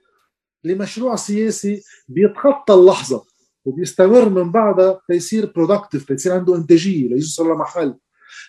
لمشروع 0.64 1.16
سياسي 1.16 1.82
بيتخطى 2.08 2.74
اللحظة 2.74 3.24
وبيستمر 3.64 4.28
من 4.28 4.52
بعدها 4.52 5.00
ليصير 5.08 5.52
برودكتيف 5.56 6.10
ليصير 6.10 6.32
عنده 6.32 6.56
إنتاجية 6.56 7.08
ليوصل 7.08 7.50
لمحل. 7.50 7.94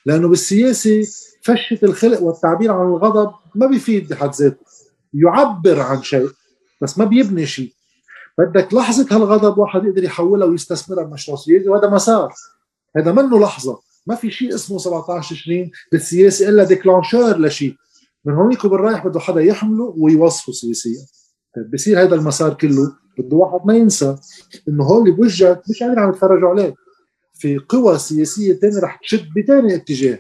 لأنه 0.06 0.28
بالسياسة 0.28 1.02
فشة 1.42 1.80
الخلق 1.84 2.22
والتعبير 2.22 2.72
عن 2.72 2.88
الغضب 2.88 3.32
ما 3.56 3.68
بيفيد 3.68 4.10
بحد 4.10 4.34
ذاته. 4.34 4.66
يعبر 5.14 5.80
عن 5.80 6.04
شيء 6.04 6.30
بس 6.82 6.98
ما 6.98 7.06
بيبني 7.06 7.46
شيء. 7.46 7.74
بدك 8.38 8.74
لحظة 8.74 9.08
هالغضب 9.16 9.58
واحد 9.58 9.86
يقدر 9.86 10.04
يحولها 10.04 10.48
ويستثمرها 10.48 11.04
بمشروع 11.04 11.38
سياسي 11.38 11.70
وهذا 11.70 11.90
مسار. 11.90 12.34
هذا 12.98 13.12
منه 13.12 13.40
لحظة. 13.40 13.80
ما 14.08 14.16
في 14.16 14.32
شيء 14.32 14.56
اسمه 14.56 14.78
17 14.78 15.36
تشرين 15.36 15.72
بالسياسة 15.92 16.50
إلا 16.50 16.64
ديكلانشور 16.64 17.38
لشيء. 17.38 17.76
من 18.26 18.34
هونيك 18.34 18.66
وبالرايح 18.66 19.08
بده 19.08 19.20
حدا 19.20 19.42
يحمله 19.42 19.94
ويوصفه 19.98 20.52
سياسيا. 20.52 21.06
طيب 21.56 21.72
بصير 21.72 22.02
هذا 22.02 22.16
المسار 22.16 22.54
كله. 22.54 22.96
بده 23.18 23.38
واحد 23.38 23.66
ما 23.66 23.74
ينسى 23.74 24.16
إنه 24.68 24.84
هول 24.84 25.02
اللي 25.02 25.12
بوجهك 25.12 25.62
مش 25.70 25.80
قاعدين 25.80 26.00
عم 26.00 26.10
يتفرجوا 26.10 26.50
عليك. 26.50 26.74
في 27.44 27.58
قوى 27.58 27.98
سياسية 28.00 28.54
ثانية 28.54 28.80
رح 28.80 28.96
تشد 28.96 29.28
بثاني 29.38 29.76
اتجاه 29.76 30.20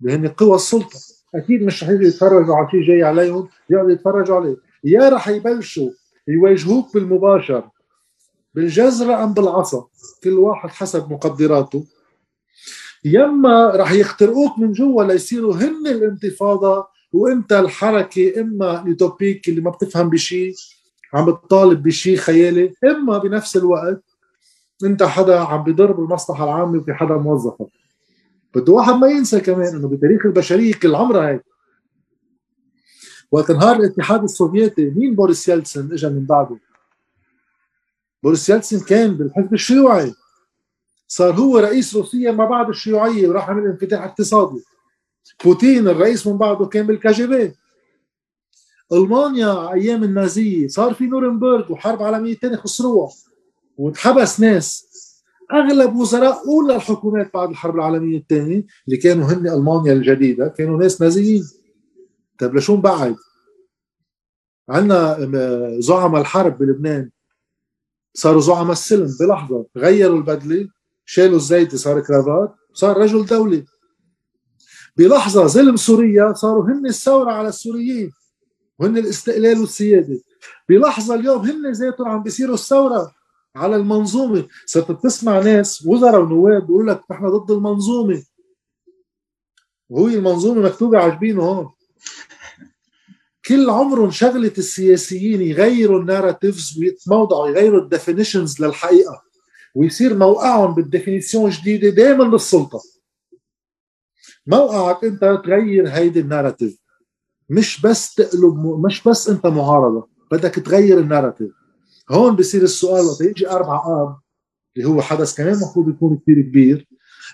اللي 0.00 0.12
هن 0.14 0.28
قوى 0.28 0.54
السلطة 0.54 0.98
أكيد 1.34 1.62
مش 1.62 1.84
رح 1.84 1.90
يتفرجوا 1.90 2.54
على 2.56 2.70
شيء 2.70 2.82
جاي 2.82 3.02
عليهم 3.02 3.48
يقعدوا 3.70 3.90
يتفرجوا 3.90 4.36
عليه. 4.36 4.56
يا 4.84 5.08
رح 5.08 5.28
يبلشوا 5.28 5.90
يواجهوك 6.28 6.94
بالمباشر 6.94 7.68
بالجزرة 8.54 9.24
أم 9.24 9.34
بالعصا 9.34 9.86
كل 10.24 10.38
واحد 10.38 10.68
حسب 10.68 11.12
مقدراته. 11.12 11.84
يما 13.04 13.72
رح 13.76 13.92
يخترقوك 13.92 14.58
من 14.58 14.72
جوا 14.72 15.04
ليصيروا 15.04 15.54
هن 15.54 15.86
الانتفاضة 15.86 16.86
وإنت 17.12 17.52
الحركة 17.52 18.40
إما 18.40 18.84
يوتوبيك 18.86 19.48
اللي 19.48 19.60
ما 19.60 19.70
بتفهم 19.70 20.10
بشيء 20.10 20.54
عم 21.14 21.30
بتطالب 21.32 21.82
بشيء 21.82 22.16
خيالي 22.16 22.72
إما 22.84 23.18
بنفس 23.18 23.56
الوقت 23.56 24.09
انت 24.84 25.02
حدا 25.02 25.40
عم 25.40 25.62
بيضرب 25.62 26.00
المصلحة 26.00 26.44
العامة 26.44 26.78
وفي 26.78 26.94
حدا 26.94 27.14
موظفك. 27.14 27.66
بده 28.54 28.72
واحد 28.72 28.94
ما 28.94 29.08
ينسى 29.08 29.40
كمان 29.40 29.76
إنه 29.76 29.88
بتاريخ 29.88 30.26
البشرية 30.26 30.74
كل 30.74 30.94
عمرها 30.94 31.28
هيك. 31.28 31.44
وقت 33.32 33.50
انهار 33.50 33.76
الاتحاد 33.76 34.22
السوفيتي 34.22 34.90
مين 34.90 35.14
بوريس 35.14 35.48
يلتسن 35.48 35.92
اجى 35.92 36.08
من 36.08 36.24
بعده؟ 36.24 36.58
بوريس 38.22 38.48
يلتسن 38.48 38.80
كان 38.80 39.14
بالحزب 39.14 39.54
الشيوعي. 39.54 40.14
صار 41.08 41.34
هو 41.34 41.58
رئيس 41.58 41.96
روسيا 41.96 42.32
ما 42.32 42.44
بعد 42.44 42.68
الشيوعية 42.68 43.28
وراح 43.28 43.50
عمل 43.50 43.66
انفتاح 43.66 44.02
اقتصادي. 44.02 44.64
بوتين 45.44 45.88
الرئيس 45.88 46.26
من 46.26 46.38
بعده 46.38 46.66
كان 46.66 46.86
بال 46.86 47.09
KGB. 47.09 47.54
ألمانيا 48.92 49.72
أيام 49.72 50.04
النازية 50.04 50.68
صار 50.68 50.94
في 50.94 51.06
نورنبرغ 51.06 51.72
وحرب 51.72 52.02
عالمية 52.02 52.34
ثانية 52.34 52.56
خسروها. 52.56 53.12
واتحبس 53.80 54.40
ناس. 54.40 54.86
أغلب 55.52 55.96
وزراء 55.96 56.48
أول 56.48 56.76
الحكومات 56.76 57.30
بعد 57.34 57.48
الحرب 57.48 57.74
العالمية 57.74 58.18
الثانية 58.18 58.66
اللي 58.86 58.96
كانوا 58.96 59.26
هن 59.26 59.48
ألمانيا 59.48 59.92
الجديدة 59.92 60.48
كانوا 60.48 60.78
ناس 60.78 61.02
نازيين. 61.02 61.44
طيب 62.38 62.56
لشو 62.56 62.76
بعد 62.76 63.16
عندنا 64.68 65.18
زعماء 65.80 66.20
الحرب 66.20 66.58
بلبنان. 66.58 67.10
صاروا 68.14 68.40
زعماء 68.40 68.72
السلم 68.72 69.16
بلحظة. 69.20 69.66
غيروا 69.76 70.16
البدلة 70.16 70.68
شالوا 71.04 71.36
الزيتي 71.36 71.76
صار 71.76 72.00
كرافات 72.00 72.54
صار 72.72 72.96
رجل 72.96 73.26
دولي 73.26 73.64
بلحظة 74.96 75.46
ظلم 75.46 75.76
سوريا 75.76 76.32
صاروا 76.32 76.64
هن 76.64 76.86
الثورة 76.86 77.30
على 77.30 77.48
السوريين. 77.48 78.12
وهن 78.78 78.98
الاستقلال 78.98 79.60
والسيادة. 79.60 80.20
بلحظة 80.68 81.14
اليوم 81.14 81.38
هن 81.38 81.72
ذاتهم 81.72 82.08
عم 82.08 82.22
بيصيروا 82.22 82.54
الثورة. 82.54 83.19
على 83.56 83.76
المنظومة. 83.76 84.48
صرت 84.66 84.90
بتسمع 84.90 85.38
ناس 85.38 85.86
وزراء 85.86 86.20
ونواب 86.20 86.66
بيقول 86.66 86.86
لك 86.86 87.02
نحن 87.10 87.28
ضد 87.28 87.50
المنظومة. 87.50 88.22
وهي 89.88 90.14
المنظومة 90.16 90.60
مكتوبة 90.60 90.98
عجبينه 90.98 91.42
هون. 91.42 91.70
كل 93.44 93.70
عمرهم 93.70 94.10
شغلة 94.10 94.52
السياسيين 94.58 95.42
يغيروا 95.42 96.00
ال 96.00 96.07
narratives 96.07 96.78
ويتموضعوا 96.78 97.48
يغيروا 97.48 97.80
ال 97.80 97.87
definitions 97.87 98.62
للحقيقة. 98.62 99.22
ويصير 99.74 100.16
موقعهم 100.16 100.74
بال 100.74 100.87
définition 100.87 101.50
جديدة 101.50 101.88
دائما 101.88 102.24
للسلطة. 102.24 102.80
موقعك 104.46 105.04
أنت 105.04 105.20
تغير 105.44 105.88
هيدي 105.88 106.20
ال 106.20 106.25
narrative. 106.25 106.78
مش 107.50 107.80
بس 107.82 108.14
تقلب 108.14 108.54
مش 108.86 109.08
بس 109.08 109.28
أنت 109.28 109.46
معارضة. 109.46 110.08
بدك 110.30 110.54
تغير 110.54 110.98
ال 110.98 111.03
narrative. 111.03 111.59
هون 112.10 112.36
بصير 112.36 112.62
السؤال 112.62 113.04
وقت 113.04 113.20
يجي 113.20 113.50
أربعة 113.50 114.02
آب 114.02 114.16
اللي 114.76 114.88
هو 114.88 115.02
حدث 115.02 115.36
كمان 115.36 115.54
المفروض 115.54 115.88
يكون 115.88 116.18
كثير 116.22 116.40
كبير. 116.40 116.88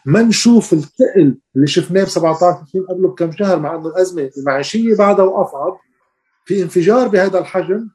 ما 0.07 0.23
نشوف 0.23 0.73
الثقل 0.73 1.39
اللي 1.57 1.67
شفناه 1.67 2.05
ب 2.05 2.09
17 2.09 2.65
سنين 2.73 2.85
قبله 2.87 3.09
بكم 3.09 3.33
شهر 3.33 3.59
مع 3.59 3.75
إنه 3.75 3.89
الازمه 3.89 4.31
المعيشيه 4.39 4.97
بعدها 4.97 5.25
واصعب 5.25 5.79
في 6.45 6.63
انفجار 6.63 7.09
بهذا 7.09 7.39
الحجم 7.39 7.89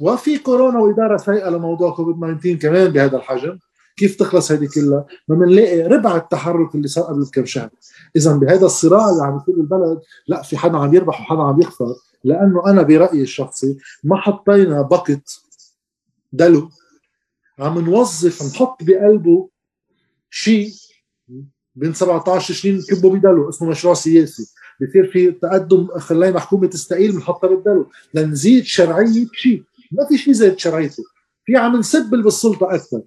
وفي 0.00 0.38
كورونا 0.38 0.78
وإدارة 0.78 1.16
سيئة 1.16 1.48
لموضوع 1.48 1.90
كوفيد 1.90 2.16
19 2.16 2.54
كمان 2.54 2.88
بهذا 2.88 3.16
الحجم. 3.16 3.58
كيف 3.96 4.16
تخلص 4.16 4.52
هذه 4.52 4.68
كلها؟ 4.74 5.06
ما 5.28 5.36
بنلاقي 5.36 5.82
ربع 5.82 6.16
التحرك 6.16 6.74
اللي 6.74 6.88
صار 6.88 7.04
قبل 7.04 7.26
كم 7.32 7.44
شهر. 7.44 7.70
اذا 8.16 8.36
بهذا 8.36 8.66
الصراع 8.66 9.10
اللي 9.10 9.22
عم 9.22 9.36
يصير 9.36 9.54
بالبلد 9.54 10.00
لا 10.28 10.42
في 10.42 10.56
حدا 10.56 10.78
عم 10.78 10.94
يربح 10.94 11.20
وحدا 11.20 11.42
عم 11.42 11.60
يخسر. 11.60 11.94
لأنه 12.24 12.66
أنا 12.66 12.82
برأيي 12.82 13.22
الشخصي 13.22 13.78
ما 14.04 14.16
حطينا 14.16 14.82
دلو. 16.32 16.70
عم 17.58 17.78
نوظف 17.78 18.42
نحط 18.42 18.82
بقلبه 18.82 19.48
شيء 20.30 20.72
بين 21.74 21.94
17 21.94 22.54
تشرين 22.54 22.78
نكبه 22.78 23.10
بدلو 23.10 23.48
اسمه 23.48 23.68
مشروع 23.68 23.94
سياسي. 23.94 24.46
بصير 24.80 25.10
في 25.12 25.30
تقدم 25.30 25.86
خلينا 25.98 26.40
حكومه 26.40 26.66
تستقيل 26.66 27.12
بنحطها 27.12 27.48
بالدلو. 27.48 27.90
لنزيد 28.14 28.64
شرعية 28.64 29.26
شيء. 29.32 29.62
ما 29.92 30.06
في 30.08 30.18
شيء 30.18 30.34
زاد 30.34 30.58
شرعيته. 30.58 31.02
في 31.44 31.56
عم 31.56 31.76
نسبل 31.76 32.22
بالسلطة 32.22 32.74
أكثر. 32.74 33.02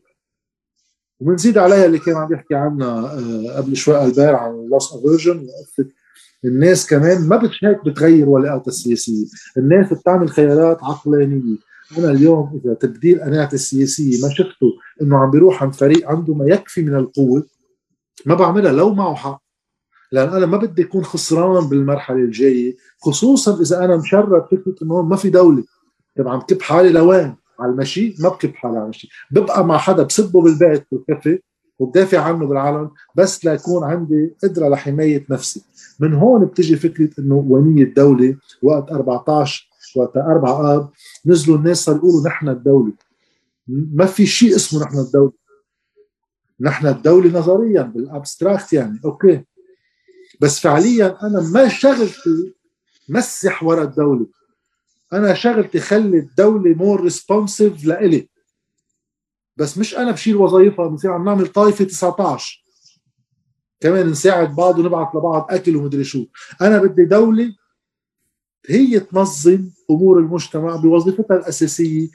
وبنزيد 1.20 1.58
عليها 1.58 1.86
اللي 1.86 2.00
كان 2.00 2.16
عم 2.16 2.34
يحكي 2.34 2.56
عنها 2.56 2.88
آه، 2.88 3.58
قبل 3.58 3.76
شوي 3.76 4.04
ألبير 4.04 4.36
عن 4.36 4.68
لوس 4.72 4.94
افيرجن 4.94 5.48
الناس 6.46 6.88
كمان 6.88 7.28
ما 7.28 7.52
هيك 7.64 7.86
بتغير 7.86 8.30
ولاءاتها 8.30 8.68
السياسية، 8.68 9.26
الناس 9.58 9.94
بتعمل 9.94 10.30
خيارات 10.30 10.84
عقلانية، 10.84 11.58
أنا 11.98 12.12
اليوم 12.12 12.62
إذا 12.66 12.74
تبديل 12.74 13.22
قناعتي 13.22 13.56
السياسية 13.56 14.22
ما 14.24 14.30
شفته 14.34 14.68
إنه 15.02 15.18
عم 15.18 15.32
بيروح 15.32 15.64
عند 15.64 15.76
فريق 15.76 16.10
عنده 16.10 16.34
ما 16.34 16.46
يكفي 16.46 16.82
من 16.82 16.96
القوة 16.96 17.44
ما 18.26 18.36
بعملها 18.36 18.72
لو 18.72 18.94
معه 18.94 19.16
حق 19.16 19.42
لأن 20.12 20.30
أنا 20.30 20.46
ما 20.46 20.58
بدي 20.58 20.82
أكون 20.84 21.04
خسران 21.04 21.70
بالمرحلة 21.70 22.18
الجاية 22.18 22.76
خصوصا 23.02 23.62
إذا 23.62 23.86
أنا 23.86 23.98
مشرد 23.98 24.46
فكرة 24.52 24.76
إنه 24.84 25.02
ما 25.02 25.16
في 25.16 25.30
دولة. 25.30 25.64
طيب 26.18 26.28
عم 26.28 26.42
كب 26.42 26.62
حالي 26.62 26.90
لوين؟ 26.90 27.36
على 27.60 27.72
المشي؟ 27.72 28.16
ما 28.20 28.30
بكب 28.30 28.56
حالي 28.56 28.76
على 28.76 28.84
المشي. 28.84 29.10
ببقى 29.32 29.66
مع 29.66 29.78
حدا 29.78 30.04
بسبه 30.04 30.42
بالبيت 30.42 30.84
بالكفي 30.92 31.40
وبدافع 31.80 32.20
عنه 32.20 32.46
بالعلن 32.48 32.90
بس 33.16 33.46
ليكون 33.46 33.84
عندي 33.84 34.36
قدرة 34.44 34.70
لحماية 34.70 35.26
نفسي. 35.30 35.64
من 36.00 36.14
هون 36.14 36.46
بتجي 36.46 36.76
فكرة 36.76 37.10
إنه 37.20 37.36
ونية 37.36 37.84
الدولة 37.84 38.36
وقت 38.64 38.92
14 38.92 39.71
وقت 39.98 40.18
4 40.18 40.76
آب 40.76 40.92
نزلوا 41.26 41.58
الناس 41.58 41.78
صاروا 41.78 42.00
يقولوا 42.00 42.28
نحن 42.28 42.50
الدولة. 42.50 42.94
ما 43.68 44.06
في 44.06 44.26
شيء 44.26 44.56
اسمه 44.56 44.84
نحن 44.84 44.98
الدولة. 44.98 45.34
نحن 46.60 46.88
الدولة 46.88 47.40
نظريا 47.40 47.82
بال 47.82 48.00
abstract 48.00 48.74
يعني 48.74 49.00
okay. 49.06 49.46
بس 50.42 50.60
فعليا 50.60 51.18
أنا 51.24 51.42
ما 51.54 51.68
شغلتي 51.68 52.54
مسح 53.10 53.64
ورا 53.64 53.84
الدولة. 53.84 54.28
أنا 55.14 55.34
شغلتي 55.34 55.80
خلي 55.80 56.18
الدولة 56.18 56.74
more 56.74 57.02
responsive 57.02 57.86
لإلي. 57.86 58.30
بس 59.58 59.78
مش 59.78 59.98
أنا 59.98 60.12
بشيل 60.12 60.36
وظائفها 60.36 60.88
بنصير 60.88 61.12
عم 61.12 61.26
نعمل 61.26 61.48
طائفة 61.48 61.86
19 61.86 62.66
كمان 63.80 64.08
نساعد 64.08 64.56
بعض 64.56 64.80
ونبعث 64.80 65.16
لبعض 65.16 65.48
أكل 65.50 65.76
ومدري 65.76 66.04
شو. 66.04 66.26
أنا 66.62 66.78
بدي 66.78 67.06
دولة 67.06 67.56
هي 68.68 69.00
تنظم 69.00 69.70
أمور 69.92 70.20
المجتمع 70.20 70.76
بوظيفتها 70.76 71.38
الأساسية 71.38 72.10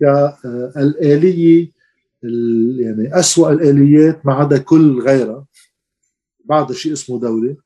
كالآلية 0.00 1.70
يعني 2.80 3.18
اسوء 3.18 3.52
الآليات 3.52 4.26
ما 4.26 4.34
عدا 4.34 4.58
كل 4.58 5.00
غيرها. 5.00 5.46
بعد 6.44 6.72
شيء 6.72 6.92
اسمه 6.92 7.20
دولة. 7.20 7.56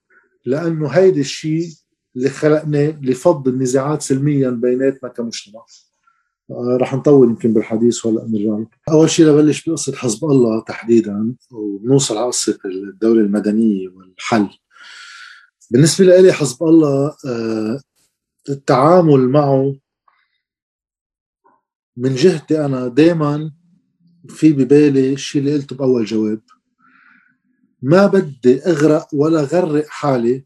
لأنه 0.44 0.88
هيدي 0.88 1.20
الشيء 1.20 1.68
اللي 2.16 2.28
خلقناه 2.28 3.00
لفض 3.02 3.48
النزاعات 3.48 4.02
سلميا 4.02 4.50
بيناتنا 4.50 5.08
كمجتمع. 5.08 5.64
آه، 6.50 6.78
رح 6.80 6.94
نطول 6.94 7.28
يمكن 7.28 7.54
بالحديث 7.54 8.06
ولا 8.06 8.26
نرجع 8.28 8.64
أول 8.90 9.10
شيء 9.10 9.26
لبلش 9.26 9.68
بقصة 9.68 9.92
حزب 9.92 10.24
الله 10.24 10.60
تحديدا 10.60 11.34
ونوصل 11.52 12.16
على 12.16 12.26
قصة 12.26 12.58
الدولة 12.64 13.20
المدنية 13.20 13.88
والحل. 13.88 14.48
بالنسبة 15.70 16.20
لي 16.20 16.32
حزب 16.32 16.62
الله 16.62 17.16
آه، 17.26 17.80
التعامل 18.48 19.28
معه 19.28 19.76
من 21.96 22.14
جهتي 22.14 22.64
أنا 22.64 22.88
دائما 22.88 23.52
في 24.28 24.52
ببالي 24.52 25.12
الشيء 25.12 25.42
اللي 25.42 25.54
قلته 25.54 25.76
بأول 25.76 26.04
جواب. 26.04 26.40
ما 27.82 28.06
بدي 28.06 28.62
أغرق 28.62 29.08
ولا 29.14 29.40
غرق 29.40 29.86
حالي 29.88 30.44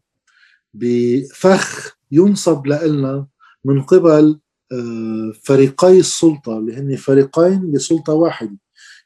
بفخ 0.73 1.97
ينصب 2.11 2.67
لنا 2.67 3.27
من 3.65 3.81
قبل 3.81 4.39
آه، 4.71 5.31
فريقي 5.43 5.99
السلطة 5.99 6.57
اللي 6.57 6.75
هن 6.75 6.95
فريقين 6.95 7.71
لسلطة 7.71 8.13
واحدة. 8.13 8.57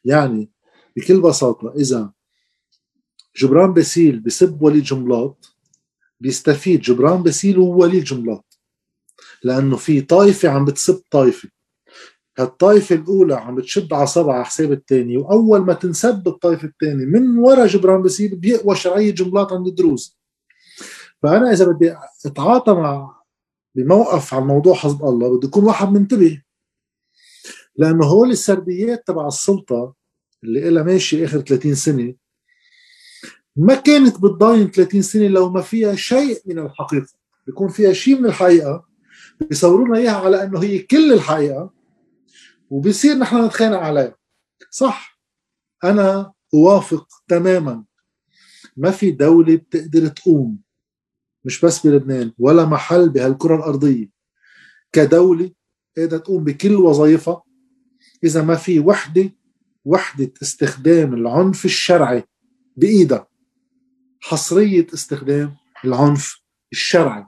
يعني 0.06 0.52
بكل 0.96 1.22
بساطة 1.22 1.74
إذا 1.76 2.12
جبران 3.38 3.74
باسيل 3.74 4.20
بسب 4.20 4.62
وليد 4.62 4.84
جنبلاط 4.84 5.56
بيستفيد 6.20 6.82
جبران 6.82 7.24
باسيل 7.24 7.58
ووليد 7.58 8.04
جنبلاط 8.04 8.53
لأنه 9.44 9.78
في 9.78 10.02
طائفة 10.02 10.50
عم 10.50 10.66
بتسب 10.66 11.02
طائفة. 11.12 11.50
هالطائفة 12.38 12.96
الأولى 12.96 13.36
عم 13.36 13.56
بتشد 13.56 13.94
عصبها 13.94 14.34
على 14.34 14.46
حساب 14.46 14.72
الثاني 14.72 15.18
وأول 15.18 15.60
ما 15.60 15.74
تنسب 15.74 16.28
الطائفة 16.28 16.68
الثانية 16.68 17.06
من 17.06 17.38
وراء 17.38 17.68
جبران 17.68 18.02
بصير 18.02 18.36
بيقوى 18.36 18.76
شرعية 18.76 19.12
جنبلاط 19.12 19.52
عند 19.52 19.68
الدروز 19.68 20.18
فأنا 21.24 21.52
إذا 21.52 21.66
بدي 21.66 21.96
أتعاطى 22.26 22.74
مع 22.74 23.22
بموقف 23.76 24.34
على 24.34 24.46
موضوع 24.46 24.74
حزب 24.74 25.04
الله 25.04 25.38
بده 25.38 25.48
يكون 25.48 25.64
واحد 25.64 25.92
منتبه. 25.92 26.42
لأنه 27.76 28.06
هول 28.06 28.32
السرديات 28.32 29.08
تبع 29.08 29.28
السلطة 29.28 29.94
اللي 30.44 30.68
إلها 30.68 30.84
ماشي 30.84 31.26
آخر 31.26 31.42
30 31.42 31.76
سنة 31.76 32.14
ما 33.56 33.76
كانت 33.76 34.16
بتضاين 34.22 34.72
30 34.72 35.02
سنة 35.02 35.28
لو 35.28 35.50
ما 35.50 35.62
فيها 35.62 35.96
شيء 35.96 36.42
من 36.46 36.60
الحقيقة. 36.60 37.08
بيكون 37.48 37.68
فيها 37.68 37.94
شيء 37.94 38.20
من 38.20 38.26
الحقيقة 38.26 38.93
بيصوروا 39.42 39.88
لنا 39.88 39.98
إياها 39.98 40.26
على 40.26 40.44
إنه 40.44 40.64
هي 40.64 40.80
كل 40.80 41.14
الحقيقة 41.14 41.74
وبصير 42.70 43.16
نحن 43.18 43.46
نتخانق 43.46 43.78
عليها. 43.78 44.16
صح 44.72 45.20
أنا 45.84 46.34
أوافق 46.54 47.08
تماما. 47.28 47.84
ما 48.78 48.92
في 48.92 49.12
دولة 49.12 49.56
بتقدر 49.56 50.08
تقوم 50.08 50.60
مش 51.46 51.66
بس 51.66 51.88
بلبنان 51.88 52.34
ولا 52.38 52.66
محل 52.66 53.10
بهالكرة 53.10 53.56
الأرضية. 53.56 54.10
كدولة 54.92 55.52
قادرة 55.98 56.18
تقوم 56.18 56.44
بكل 56.44 56.76
وظائفها. 56.76 57.44
إذا 58.24 58.42
ما 58.42 58.56
في 58.56 58.80
وحدة 58.80 59.32
وحدة 59.86 60.34
استخدام 60.42 61.14
العنف 61.14 61.66
الشرعي 61.66 62.24
بإيدها. 62.78 63.28
حصرية 64.22 64.88
استخدام 64.94 65.56
العنف 65.86 66.42
الشرعي. 66.72 67.26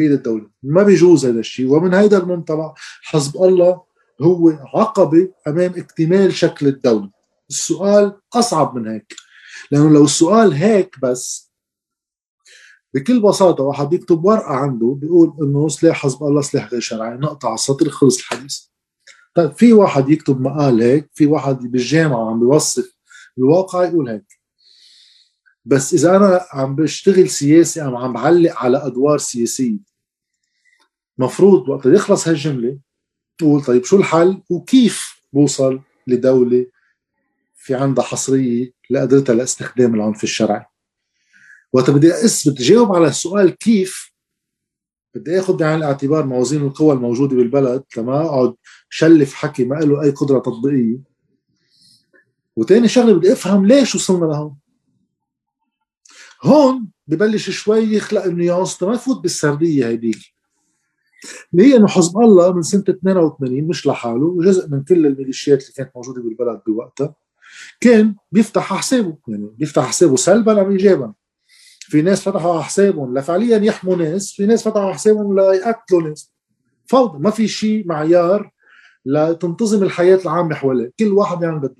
بيد 0.00 0.12
الدولة. 0.12 0.50
ما 0.62 0.82
بيجوز 0.82 1.26
هذا 1.26 1.40
الشيء. 1.40 1.66
ومن 1.72 1.94
هذا 1.94 2.18
المنطلق 2.18 2.74
حزب 3.02 3.36
الله 3.36 3.82
هو 4.22 4.50
عقبة 4.74 5.28
أمام 5.48 5.72
اكتمال 5.76 6.32
شكل 6.32 6.66
الدولة. 6.66 7.10
السؤال 7.50 8.20
أصعب 8.32 8.76
من 8.76 8.88
هيك. 8.88 9.14
لأنه 9.70 9.90
لو 9.90 10.04
السؤال 10.04 10.52
هيك 10.52 10.96
بس 11.02 11.50
بكل 12.94 13.20
بساطة 13.20 13.64
واحد 13.64 13.92
يكتب 13.92 14.24
ورقة 14.24 14.54
عنده 14.54 14.96
بيقول 15.00 15.36
إنه 15.42 15.68
سلاح 15.68 16.02
حزب 16.02 16.22
الله 16.22 16.42
سلاح 16.42 16.70
غير 16.70 16.80
شرعي. 16.80 17.16
نقطع 17.16 17.54
السطر 17.54 17.88
خلص 17.88 18.18
الحديث. 18.18 18.58
طيب 19.34 19.52
في 19.52 19.72
واحد 19.72 20.08
يكتب 20.08 20.40
مقال 20.40 20.82
هيك 20.82 21.10
في 21.14 21.26
واحد 21.26 21.58
بالجامعة 21.58 22.30
عم 22.30 22.40
بيوصف 22.40 22.96
الواقع 23.38 23.84
يقول 23.84 24.08
هيك. 24.08 24.40
بس 25.64 25.94
إذا 25.94 26.16
أنا 26.16 26.40
عم 26.52 26.76
بشتغل 26.76 27.28
سياسي 27.28 27.84
أو 27.84 27.96
عم 27.96 28.12
بعلق 28.12 28.56
على 28.56 28.86
أدوار 28.86 29.18
سياسية 29.18 29.89
مفروض 31.20 31.68
وقت 31.68 31.86
يخلص 31.86 32.28
هالجملة 32.28 32.78
تقول 33.38 33.64
طيب 33.64 33.84
شو 33.84 33.96
الحل 33.96 34.42
وكيف 34.50 35.20
بوصل 35.32 35.80
لدولة 36.06 36.66
في 37.56 37.74
عندها 37.74 38.04
حصرية 38.04 38.72
لقدرتها 38.90 39.34
لاستخدام 39.34 39.94
العنف 39.94 40.24
الشرعي 40.24 40.64
وقت 41.72 41.90
بدي 41.90 42.12
بدي 42.46 42.64
جاوب 42.64 42.94
على 42.94 43.06
السؤال 43.06 43.58
كيف 43.58 44.12
بدي 45.14 45.40
آخذ 45.40 45.56
بعين 45.56 45.78
الاعتبار 45.78 46.26
موازين 46.26 46.62
القوى 46.62 46.94
الموجودة 46.94 47.36
بالبلد 47.36 47.84
لما 47.96 48.20
أقعد 48.20 48.54
شلف 48.90 49.34
حكي 49.34 49.64
ما 49.64 49.74
له 49.74 50.02
أي 50.02 50.10
قدرة 50.10 50.38
تطبيقية. 50.38 50.98
وتاني 52.56 52.88
شغلة 52.88 53.12
بدي 53.12 53.32
أفهم 53.32 53.66
ليش 53.66 53.94
وصلنا 53.94 54.24
لهون. 54.24 54.56
هون 56.42 56.88
ببلش 57.06 57.50
شوي 57.50 57.94
يخلق 57.94 58.24
النيانس 58.24 58.82
ما 58.82 58.94
يفوت 58.94 59.20
بالسردية 59.22 59.86
هيديك. 59.86 60.39
اللي 61.52 61.64
هي 61.64 61.76
إنه 61.76 61.86
حزب 61.88 62.18
الله 62.18 62.52
من 62.52 62.62
سنة 62.62 62.84
82 62.88 63.62
مش 63.62 63.86
لحاله 63.86 64.24
وجزء 64.24 64.68
من 64.68 64.84
كل 64.84 65.06
الميليشيات 65.06 65.62
اللي 65.62 65.72
كانت 65.72 65.90
موجودة 65.96 66.22
بالبلد 66.22 66.60
بوقتها 66.66 67.14
كان 67.80 68.14
بيفتح 68.32 68.74
حسابه 68.74 69.18
يعني 69.28 69.50
بيفتح 69.58 69.86
حسابه 69.86 70.16
سلبا 70.16 70.60
أو 70.60 70.70
ايجابا. 70.70 71.14
في 71.80 72.02
ناس 72.02 72.22
فتحوا 72.28 72.60
حسابهم 72.60 73.18
لفعليا 73.18 73.58
يحموا 73.58 73.96
ناس 73.96 74.32
في 74.32 74.46
ناس 74.46 74.68
فتحوا 74.68 74.92
حسابهم 74.92 75.40
ليقتلوا 75.40 76.02
ناس. 76.02 76.32
فوضى 76.86 77.18
ما 77.18 77.30
في 77.30 77.48
شيء 77.48 77.86
معيار 77.86 78.50
لتنتظم 79.06 79.82
الحياة 79.82 80.16
العامة 80.24 80.54
حواليه 80.54 80.92
كل 80.98 81.08
واحد 81.08 81.42
يعمل 81.42 81.58
بده. 81.58 81.76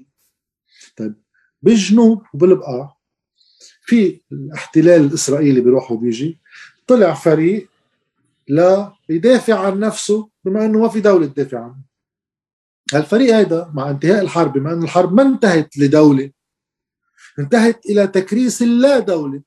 طيب 0.96 1.14
بالجنوب 1.62 2.22
وبالبقاع 2.35 2.96
في 3.83 4.20
الاحتلال 4.33 5.00
الإسرائيلي 5.00 5.61
بيروح 5.61 5.92
وبيجي 5.92 6.40
طلع 6.87 7.14
فريق 7.14 7.69
ليدافع 8.50 9.58
عن 9.58 9.80
نفسه 9.80 10.28
بما 10.44 10.64
إنه 10.64 10.78
ما 10.78 10.88
في 10.88 11.00
دولة 11.00 11.26
تدافع 11.26 11.58
عنه. 11.58 11.90
هالفريق 12.94 13.36
هذا 13.36 13.70
مع 13.74 13.90
انتهاء 13.90 14.22
الحرب 14.22 14.52
بما 14.52 14.72
إنه 14.72 14.84
الحرب 14.84 15.14
ما 15.14 15.22
انتهت 15.22 15.78
لدولة 15.78 16.30
انتهت 17.38 17.86
إلى 17.86 18.06
تكريس 18.06 18.62
اللا 18.62 18.98
دولة. 18.98 19.42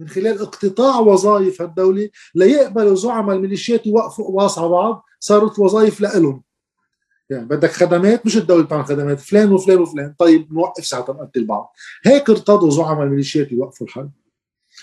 من 0.00 0.08
خلال 0.08 0.40
اقتطاع 0.40 0.98
وظائف 0.98 1.62
الدولة 1.62 2.08
ليقبلوا 2.34 2.94
زعماء 2.94 3.36
الميليشيات 3.36 3.86
يوقفوا 3.86 4.24
قواص 4.24 4.58
على 4.58 4.68
بعض 4.68 5.04
صارت 5.20 5.58
وظائف 5.58 6.00
لهم 6.00 6.42
يعني 7.30 7.44
بدك 7.44 7.70
خدمات 7.72 8.26
مش 8.26 8.36
الدولة 8.36 8.64
بتعمل 8.64 8.84
خدمات 8.84 9.20
فلان 9.20 9.52
وفلان 9.52 9.78
وفلان. 9.78 10.14
طيب 10.18 10.52
نوقف 10.52 10.86
ساعتها 10.86 11.12
نقتل 11.12 11.44
بعض. 11.44 11.72
هيك 12.04 12.30
ارتضوا 12.30 12.70
زعماء 12.70 13.02
الميليشيات 13.02 13.52
يوقفوا 13.52 13.86
الحرب. 13.86 14.10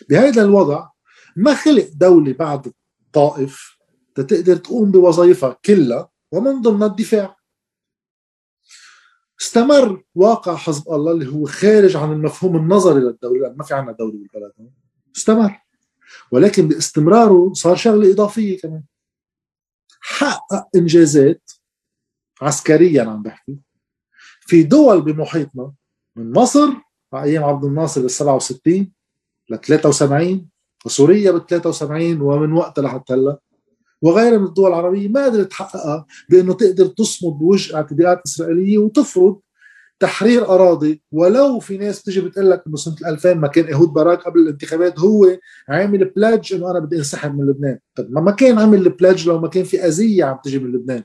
بهذا 0.09 0.41
الوضع 0.41 0.87
ما 1.35 1.55
خلق 1.55 1.87
دولة 1.93 2.33
بعد 2.33 2.71
طائف 3.13 3.79
تقدر 4.15 4.55
تقوم 4.55 4.91
بوظائفها 4.91 5.57
كلها 5.65 6.09
ومن 6.31 6.61
ضمنها 6.61 6.87
الدفاع. 6.87 7.39
استمر 9.41 10.03
واقع 10.15 10.55
حزب 10.55 10.91
الله 10.91 11.11
اللي 11.11 11.27
هو 11.27 11.45
خارج 11.45 11.95
عن 11.95 12.11
المفهوم 12.11 12.55
النظري 12.55 12.99
للدولة 12.99 13.47
لأن 13.47 13.57
ما 13.57 13.63
في 13.63 13.73
عنا 13.73 13.91
دولة 13.91 14.11
بالبلد. 14.11 14.71
استمر. 15.15 15.59
ولكن 16.31 16.67
باستمراره 16.67 17.53
صار 17.53 17.75
شغلة 17.75 18.11
إضافية 18.11 18.59
كمان. 18.59 18.83
حقق 20.01 20.67
إنجازات 20.75 21.51
عسكريا 22.41 23.03
عم 23.03 23.23
بحكي. 23.23 23.59
في 24.41 24.63
دول 24.63 25.01
بمحيطنا 25.01 25.73
من 26.15 26.31
مصر 26.31 26.69
على 27.13 27.31
أيام 27.31 27.43
عبد 27.43 27.63
الناصر 27.63 28.01
ال 28.01 28.11
67 28.11 28.93
ل 29.49 29.57
73 29.57 30.49
وسوريا 30.85 31.31
بال 31.31 31.45
73 31.47 32.21
ومن 32.21 32.53
وقتها 32.53 32.81
لحتى 32.81 33.13
هلا 33.13 33.39
وغيرها 34.01 34.37
من 34.37 34.45
الدول 34.45 34.67
العربية 34.69 35.07
ما 35.07 35.25
قدرت 35.25 35.49
تحققها 35.51 36.05
بأنه 36.29 36.53
تقدر 36.53 36.85
تصمد 36.85 37.31
بوجه 37.33 37.75
اعتداءات 37.75 38.21
إسرائيلية 38.25 38.77
وتفرض 38.77 39.39
تحرير 39.99 40.49
أراضي. 40.49 41.01
ولو 41.11 41.59
في 41.59 41.77
ناس 41.77 42.01
بتجي 42.01 42.21
بتقول 42.21 42.49
لك 42.51 42.63
إنه 42.67 42.75
سنة 42.75 42.95
2000 43.05 43.33
ما 43.33 43.47
كان 43.47 43.65
إيهود 43.65 43.89
باراك 43.89 44.21
قبل 44.23 44.39
الانتخابات 44.39 44.99
هو 44.99 45.37
عامل 45.69 46.05
pledge 46.05 46.53
إنه 46.53 46.71
أنا 46.71 46.79
بدي 46.79 46.97
انسحب 46.97 47.37
من 47.37 47.49
لبنان. 47.49 47.79
طب 47.95 48.11
ما 48.11 48.31
كان 48.31 48.59
عامل 48.59 48.89
pledge 48.89 49.27
لو 49.27 49.39
ما 49.39 49.47
كان 49.47 49.63
في 49.63 49.85
أذية 49.85 50.23
عم 50.23 50.37
تجي 50.43 50.59
من 50.59 50.71
لبنان. 50.71 51.03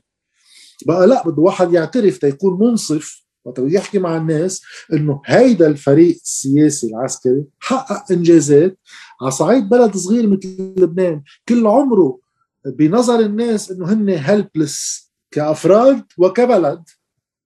بقى 0.85 1.07
لا 1.07 1.27
بده 1.27 1.41
واحد 1.41 1.73
يعترف 1.73 2.17
تيكون 2.17 2.59
منصف 2.59 3.25
وقت 3.45 3.59
يحكي 3.59 3.99
مع 3.99 4.17
الناس 4.17 4.61
إنه 4.93 5.21
هيدا 5.25 5.67
الفريق 5.67 6.15
السياسي 6.23 6.87
العسكري 6.87 7.43
حقق 7.59 8.11
إنجازات 8.11 8.77
على 9.21 9.31
صعيد 9.31 9.69
بلد 9.69 9.97
صغير 9.97 10.27
مثل 10.27 10.73
لبنان. 10.77 11.23
كل 11.49 11.67
عمره 11.67 12.19
بنظر 12.65 13.19
الناس 13.19 13.71
إنه 13.71 13.93
هن 13.93 14.09
هيلبلس 14.09 15.05
كأفراد 15.31 16.03
وكبلد. 16.17 16.83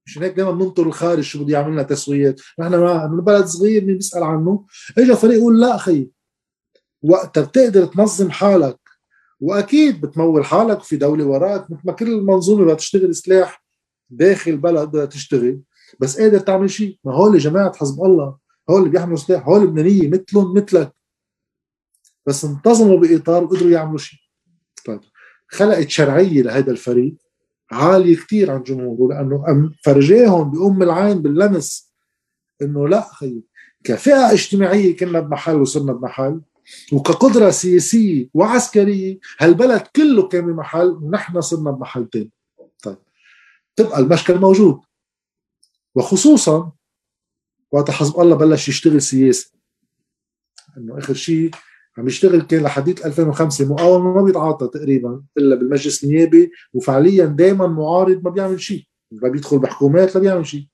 مشان 0.06 0.24
هيك 0.24 0.34
دائما 0.34 0.52
بننطر 0.52 0.88
الخارج 0.88 1.24
شو 1.24 1.44
بده 1.44 1.54
يعمل 1.54 1.72
لنا 1.72 1.84
تسويات. 1.84 2.42
نحن 2.60 3.22
بلد 3.22 3.46
صغير 3.46 3.86
مين 3.86 3.96
بيسأل 3.96 4.24
عنه؟ 4.24 4.66
اجى 4.98 5.16
فريق 5.16 5.38
يقول 5.38 5.62
لا 5.62 5.76
أخي 5.76 6.10
وقتها 7.04 7.44
بتقدر 7.44 7.86
تنظم 7.86 8.30
حالك. 8.30 8.80
وأكيد 9.40 10.02
بتمول 10.02 10.46
حالك 10.46 10.84
في 10.84 10.98
دولة 10.98 11.26
وراك 11.26 11.72
مثل 11.72 11.82
ما 11.86 11.94
كل 11.94 12.12
المنظومة 12.12 12.64
بدها 12.64 12.76
تشتغل 12.76 13.16
سلاح 13.16 13.64
داخل 14.10 14.58
بلد 14.58 14.90
بدها 14.90 15.06
تشتغل. 15.06 15.60
بس 16.00 16.20
قادر 16.20 16.40
تعمل 16.40 16.70
شيء. 16.70 17.00
ما 17.04 17.14
هول 17.14 17.38
جماعة 17.38 17.78
حزب 17.78 18.04
الله. 18.04 18.38
هول 18.70 18.80
اللي 18.80 18.90
بيحملوا 18.90 19.18
سلاح 19.18 19.48
هول 19.48 19.64
لبنانيه 19.64 20.10
مثلهم 20.10 20.54
مثلك. 20.54 20.94
بس 22.30 22.46
انتظموا 22.46 22.98
بإطار 22.98 23.44
وقدروا 23.44 23.72
يعملوا 23.72 23.98
شيء. 23.98 24.20
طيب 24.86 25.00
خلقت 25.48 25.90
شرعية 25.90 26.42
لهذا 26.42 26.72
الفريق 26.72 27.16
عالية 27.72 28.16
كثير 28.16 28.52
عن 28.52 28.64
جمهوره 28.64 29.14
لأنه 29.14 29.72
فرجاهم 29.84 30.52
بأم 30.52 30.84
العين 30.84 31.22
باللمس 31.22 31.94
إنه 32.62 32.88
لا 32.88 33.02
خي 33.14 33.42
كفئة 33.84 34.32
اجتماعية 34.32 34.98
كنا 34.98 35.20
بمحل 35.20 35.56
وصرنا 35.62 35.94
بمحل 35.94 36.42
وكقدرة 36.94 37.50
سياسية 37.50 38.30
وعسكرية 38.34 39.20
هالبلد 39.40 39.82
كله 39.96 40.28
كان 40.28 40.46
بمحل 40.46 40.88
ونحن 40.88 41.42
صرنا 41.42 41.72
بمحل 41.72 42.08
ثاني 42.14 42.32
طيب 42.84 42.98
تبقى 43.76 44.00
المشكل 44.00 44.40
موجود. 44.40 44.80
وخصوصا 45.96 46.72
وقت 47.72 47.92
حزب 47.92 48.20
الله 48.20 48.36
بلش 48.36 48.70
يشتغل 48.70 49.02
سياسي 49.02 49.52
إنه 50.78 50.98
آخر 50.98 51.14
شيء 51.14 51.52
عم 52.00 52.08
يشتغل 52.08 52.42
كان 52.42 52.64
لحديت 52.64 53.06
2005 53.06 53.74
مقاومة 53.74 54.14
ما 54.14 54.22
بيتعاطى 54.22 54.68
تقريبا 54.68 55.24
إلا 55.38 55.56
بالمجلس 55.56 56.04
النيابي 56.04 56.52
وفعليا 56.74 57.26
دائما 57.26 57.68
معارض 57.68 58.24
ما 58.24 58.30
بيعمل 58.30 58.62
شيء 58.62 58.84
لا 59.12 59.30
بيدخل 59.30 59.60
بحكومات 59.60 60.16
لا 60.16 60.22
بيعمل 60.22 60.48
شيء. 60.48 60.68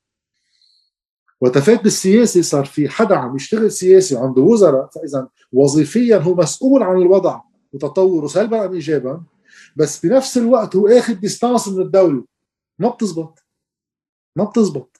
وتفوت 1.40 1.82
بالسياسة 1.82 2.42
صار 2.42 2.64
في 2.64 2.88
حدا 2.88 3.16
عم 3.16 3.36
يشتغل 3.36 3.70
سياسي 3.70 4.14
وعنده 4.14 4.42
وزراء 4.42 4.90
فاذا 4.94 5.28
وظيفيا 5.52 6.16
هو 6.16 6.34
مسؤول 6.34 6.82
عن 6.82 6.96
الوضع 6.96 7.40
وتطوره 7.72 8.26
سلبا 8.26 8.66
ام 8.66 8.72
ايجابا 8.72 9.22
بس 9.76 10.06
بنفس 10.06 10.38
الوقت 10.38 10.76
هو 10.76 10.88
آخذ 10.88 11.14
distance 11.14 11.68
من 11.68 11.82
الدولة. 11.82 12.24
ما 12.78 12.88
بتزبط. 12.88 13.38
ما 14.36 14.44
بتزبط. 14.44 14.95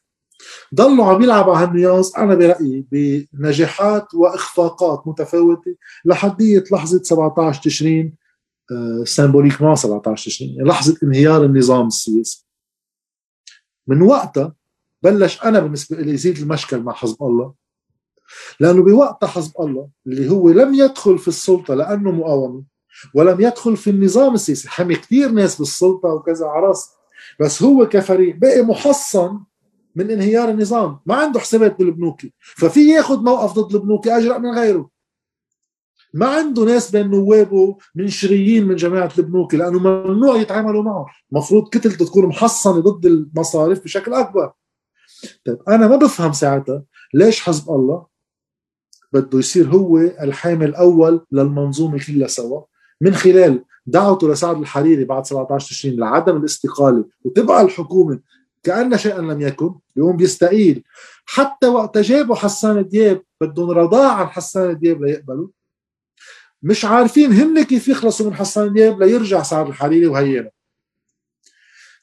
ضلوا 0.75 1.05
عم 1.05 1.22
يلعبوا 1.22 1.57
على 1.57 1.66
هال 1.66 1.77
nuance. 1.77 2.12
أنا 2.18 2.35
برأيي 2.35 2.87
بنجاحات 3.33 4.14
وإخفاقات 4.14 5.03
متفاوتة 5.07 5.75
لحديه 6.05 6.64
لحظة 6.72 7.03
17 7.03 7.62
تشرين 7.62 8.14
symbolique 9.05 9.62
ما 9.62 9.75
17 9.75 10.31
تشرين 10.31 10.57
يعني 10.57 10.68
لحظة 10.68 10.96
انهيار 11.03 11.44
النظام 11.44 11.87
السياسي 11.87 12.46
من 13.87 14.03
وقتها 14.03 14.55
بلش 15.03 15.42
أنا 15.44 15.61
بالنسبة 15.61 15.96
لي 15.96 16.12
يزيد 16.12 16.38
المشكل 16.38 16.81
مع 16.81 16.92
حزب 16.92 17.22
الله 17.22 17.55
لأنه 18.61 18.83
بوقتها 18.83 19.27
حزب 19.27 19.53
الله 19.61 19.88
اللي 20.07 20.31
هو 20.31 20.51
لم 20.51 20.75
يدخل 20.75 21.18
في 21.18 21.29
السلطة 21.29 21.75
لأنه 21.75 22.11
مقاومة 22.11 22.62
ولم 23.14 23.40
يدخل 23.40 23.77
في 23.77 23.90
النظام 23.90 24.35
السياسي 24.35 24.68
حمي 24.68 24.94
كثير 24.94 25.29
ناس 25.31 25.59
بالسلطة 25.59 26.09
وكذا 26.09 26.46
عرس 26.46 26.90
بس 27.40 27.62
هو 27.62 27.88
كفريق 27.88 28.37
بقي 28.37 28.62
محصن 28.62 29.40
من 29.97 30.11
انهيار 30.11 30.49
النظام. 30.51 31.01
ما 31.07 31.15
عنده 31.15 31.41
حسابات 31.41 31.79
بالبنوكي 31.79 32.33
ففي 32.39 32.89
ياخذ 32.89 33.23
موقف 33.23 33.59
ضد 33.59 33.75
البنوكي 33.75 34.17
أجرأ 34.17 34.39
من 34.39 34.51
غيره. 34.51 34.91
ما 36.15 36.27
عنده 36.27 36.65
ناس 36.65 36.91
بين 36.91 37.11
نوابه 37.11 37.77
منشريين 37.95 38.67
من 38.67 38.77
جماعة 38.77 39.13
البنوكي 39.19 39.57
لأنه 39.57 39.79
ممنوع 39.79 40.37
يتعاملوا 40.37 40.83
معه 40.83 41.07
المفروض 41.33 41.69
كتلته 41.69 42.05
تكون 42.05 42.27
محصنة 42.27 42.81
ضد 42.81 43.07
المصارف 43.07 43.85
بشكل 43.85 44.13
أكبر. 44.15 44.53
طيب 45.47 45.59
أنا 45.69 45.89
ما 45.89 45.97
بفهم 45.97 46.33
ساعتها 46.33 46.83
ليش 47.15 47.41
حزب 47.41 47.71
الله 47.71 48.07
بده 49.13 49.39
يصير 49.39 49.69
هو 49.69 49.99
الحامل 49.99 50.69
الأول 50.69 51.27
للمنظومة 51.33 51.99
كلها 52.07 52.29
سوا. 52.29 52.63
من 53.01 53.15
خلال 53.15 53.65
دعوته 53.87 54.33
لسعد 54.33 54.59
الحريري 54.59 55.05
بعد 55.05 55.27
17 55.27 55.69
تشرين 55.69 56.01
لعدم 56.01 56.37
الاستقالة 56.37 57.05
وتبقى 57.25 57.63
الحكومة 57.63 58.21
كأن 58.66 58.98
شيئا 58.98 59.20
لم 59.20 59.40
يكن. 59.40 59.74
يقوم 59.96 60.16
بيستقيل. 60.16 60.85
حتى 61.26 61.66
وقت 61.66 61.98
جابوا 61.98 62.35
حسان 62.35 62.88
دياب 62.88 63.22
بدهم 63.40 63.70
رضاع 63.70 64.12
عن 64.12 64.26
حسان 64.26 64.79
دياب 64.79 65.02
ليقبلوا. 65.02 65.48
مش 66.62 66.85
عارفين 66.85 67.33
هن 67.33 67.62
كيف 67.62 67.88
يخلصوا 67.88 68.26
من 68.26 68.35
حسان 68.35 68.72
دياب 68.72 69.02
ليرجع 69.02 69.42
سعد 69.42 69.66
الحريري 69.66 70.07
وهينا. 70.07 70.50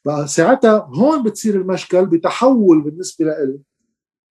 بقى 0.06 0.28
ساعتها 0.28 0.90
هون 0.94 1.24
بتصير 1.24 1.56
المشكل 1.56 2.06
بتحول 2.06 2.82
بالنسبة 2.82 3.26
لإلي. 3.26 3.60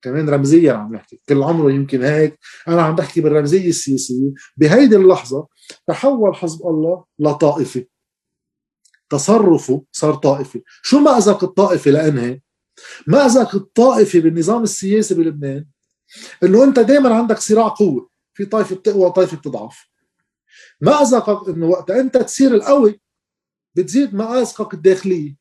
كمان 0.02 0.28
رمزيا 0.28 0.72
عم 0.72 0.94
نحكي. 0.94 1.20
كل 1.28 1.42
عمره 1.42 1.72
يمكن 1.72 2.02
هيك. 2.02 2.38
أنا 2.68 2.82
عم 2.82 2.94
بحكي 2.94 3.20
بالرمزية 3.20 3.68
السياسية. 3.68 4.32
بهيدي 4.56 4.96
اللحظة 4.96 5.46
تحول 5.86 6.34
حزب 6.34 6.66
الله 6.66 7.04
لطائفي 7.18 7.86
تصرفه 9.12 9.85
صار 9.92 10.14
طائفي. 10.14 10.62
شو 10.83 10.98
مأزق 10.98 11.44
الطائفي 11.44 11.90
لأنهي 11.90 12.40
مأزق 13.07 13.55
الطائفي 13.55 14.20
بالنظام 14.20 14.62
السياسي 14.62 15.14
بلبنان 15.14 15.66
إنه 16.42 16.64
أنت 16.64 16.79
دائما 16.79 17.14
عندك 17.14 17.38
صراع 17.38 17.68
قوة 17.68 18.09
في 18.35 18.44
طائفة 18.44 18.77
بتقوى 18.77 19.05
وطائفة 19.05 19.37
بتضعف. 19.37 19.88
مأزقك 20.81 21.48
إنه 21.48 21.66
وقت 21.66 21.90
أنت 21.90 22.16
تصير 22.16 22.55
القوي 22.55 23.01
بتزيد 23.75 24.14
مأزقك 24.14 24.75
الداخلية 24.75 25.37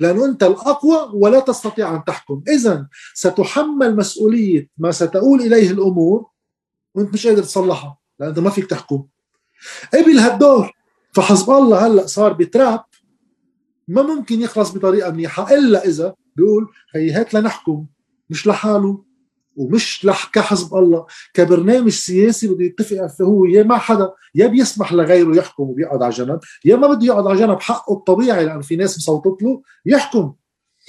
لأنه 0.00 0.24
أنت 0.24 0.42
الأقوى 0.42 1.10
ولا 1.14 1.40
تستطيع 1.40 1.96
أن 1.96 2.04
تحكم. 2.04 2.42
اذا 2.48 2.88
ستحمل 3.14 3.96
مسؤولية 3.96 4.68
ما 4.78 4.90
ستؤول 4.90 5.40
إليه 5.40 5.70
الأمور 5.70 6.26
وأنت 6.94 7.14
مش 7.14 7.26
قادر 7.26 7.42
تصلحها 7.42 7.98
لأنه 8.18 8.40
ما 8.40 8.50
فيك 8.50 8.66
تحكم. 8.66 9.06
قبل 9.94 10.18
هالدور 10.18 10.72
فحزب 11.14 11.50
الله 11.50 11.86
هلأ 11.86 12.06
صار 12.06 12.32
بتراب 12.32 12.84
ما 13.90 14.02
ممكن 14.02 14.40
يخلص 14.40 14.70
بطريقة 14.70 15.10
منيحة 15.10 15.54
إلا 15.54 15.84
إذا 15.84 16.14
بيقول 16.36 16.68
هي 16.94 17.10
هات 17.10 17.34
لنحكم 17.34 17.86
مش 18.30 18.46
لحاله 18.46 19.04
ومش 19.56 20.04
لح 20.04 20.30
كحزب 20.32 20.74
الله. 20.74 21.06
كبرنامج 21.34 21.90
سياسي 21.90 22.48
بده 22.48 22.64
يتفق 22.64 23.22
هو 23.22 23.44
يا 23.44 23.62
مع 23.62 23.78
حدا 23.78 24.12
يا 24.34 24.46
بيسمح 24.46 24.92
لغيره 24.92 25.36
يحكم 25.36 25.62
وبيقعد 25.62 26.02
على 26.02 26.12
جنب 26.12 26.40
يا 26.64 26.76
ما 26.76 26.94
بده 26.94 27.06
يقعد 27.06 27.26
على 27.26 27.38
جنب 27.38 27.60
حقه 27.60 27.92
الطبيعي 27.92 28.44
لأن 28.44 28.60
في 28.60 28.76
ناس 28.76 28.98
مصوتت 28.98 29.42
له 29.42 29.62
يحكم. 29.86 30.34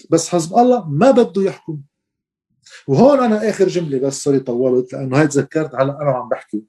بس 0.09 0.29
حزب 0.29 0.57
الله 0.57 0.89
ما 0.89 1.11
بده 1.11 1.41
يحكم. 1.43 1.81
وهون 2.87 3.19
أنا 3.19 3.49
آخر 3.49 3.67
جملة 3.67 3.99
بس 3.99 4.23
سوري 4.23 4.39
طولت 4.39 4.93
لأنه 4.93 5.19
هاي 5.19 5.27
تذكرت 5.27 5.75
هلأ 5.75 6.01
أنا 6.01 6.11
عم 6.11 6.29
بحكي. 6.29 6.63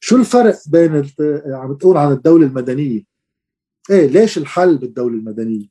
شو 0.00 0.16
الفرق 0.16 0.58
بين 0.66 1.10
عم 1.46 1.74
تقول 1.74 1.96
عن 1.96 2.12
الدولة 2.12 2.46
المدنية؟ 2.46 3.09
إيه 3.90 4.06
ليش 4.06 4.38
الحل 4.38 4.78
بالدولة 4.78 5.14
المدنية؟ 5.14 5.66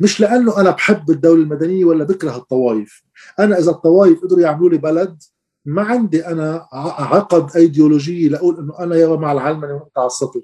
مش 0.00 0.20
لأنه 0.20 0.60
أنا 0.60 0.70
بحب 0.70 1.10
الدولة 1.10 1.42
المدنية 1.42 1.84
ولا 1.84 2.04
بكره 2.04 2.36
الطوائف. 2.36 3.02
أنا 3.38 3.58
إذا 3.58 3.70
الطوائف 3.70 4.22
قدروا 4.22 4.40
يعملوا 4.40 4.70
لي 4.70 4.78
بلد 4.78 5.22
ما 5.64 5.82
عندي 5.82 6.26
أنا 6.26 6.68
عقد 6.72 7.56
أيديولوجية 7.56 8.28
لأقول 8.28 8.58
إنه 8.58 8.78
أنا 8.78 8.96
يا 8.96 9.06
مع 9.06 9.32
العلمنه 9.32 9.74
وانت 9.74 9.98
على 9.98 10.06
السطر 10.06 10.40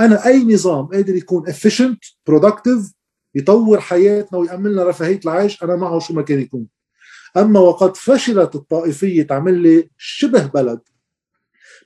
أنا 0.00 0.26
أي 0.26 0.44
نظام 0.44 0.86
قادر 0.86 1.14
يكون 1.14 1.46
efficient 1.46 2.14
productive 2.30 2.92
يطور 3.34 3.80
حياتنا 3.80 4.38
ويأمن 4.38 4.72
لنا 4.72 4.84
رفاهية 4.84 5.20
العيش 5.24 5.62
أنا 5.62 5.76
معه 5.76 5.98
شو 5.98 6.14
ما 6.14 6.22
كان 6.22 6.40
يكون. 6.40 6.66
أما 7.36 7.60
وقد 7.60 7.96
فشلت 7.96 8.54
الطائفية 8.54 9.22
تعمل 9.22 9.54
لي 9.54 9.90
شبه 9.98 10.46
بلد 10.46 10.80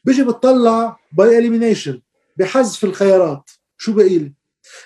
بيجي 0.05 0.25
بتطلع 0.25 1.01
by 1.13 1.39
elimination 1.39 2.01
بحذف 2.37 2.85
الخيارات. 2.85 3.51
شو 3.77 3.93
بقي 3.93 4.19
لي 4.19 4.33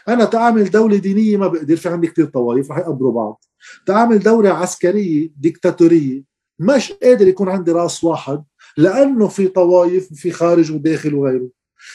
أنا 0.08 0.24
تعامل 0.24 0.70
دولة 0.70 0.96
دينية 0.96 1.36
ما 1.36 1.46
بقدر 1.46 1.76
في 1.76 1.88
عندي 1.88 2.06
كثير 2.06 2.24
طوائف 2.24 2.70
رح 2.70 2.78
يقبروا 2.78 3.12
بعض. 3.12 3.44
تعامل 3.86 4.18
دولة 4.18 4.50
عسكرية 4.50 5.30
ديكتاتورية 5.36 6.22
مش 6.58 6.92
قادر 6.92 7.28
يكون 7.28 7.48
عندي 7.48 7.72
راس 7.72 8.04
واحد 8.04 8.44
لأنه 8.76 9.28
في 9.28 9.48
طوائف 9.48 10.12
وفي 10.12 10.30
خارج 10.30 10.72
وداخل 10.72 11.14
وغيره. 11.14 11.48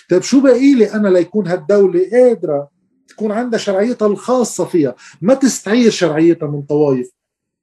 طيب 0.10 0.22
شو 0.22 0.42
بقي 0.42 0.74
لي 0.74 0.94
أنا 0.94 1.08
ليكون 1.08 1.48
هالدولة 1.48 2.10
قادرة 2.12 2.70
تكون 3.08 3.32
عندها 3.32 3.60
شرعيتها 3.60 4.08
الخاصة 4.08 4.66
فيها؟ 4.66 4.96
ما 5.22 5.34
تستعير 5.34 5.92
شرعيتها 5.92 6.48
من 6.48 6.62
طوائف. 6.62 7.10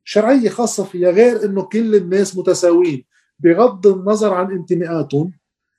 شرعية 0.05 0.49
خاصة 0.49 0.85
فيها 0.85 1.11
غير 1.11 1.45
إنه 1.45 1.63
كل 1.63 1.95
الناس 1.95 2.37
متساويين. 2.37 3.05
بغض 3.39 3.87
النظر 3.87 4.35
عن 4.35 4.53
انتماءاتهم 4.53 5.33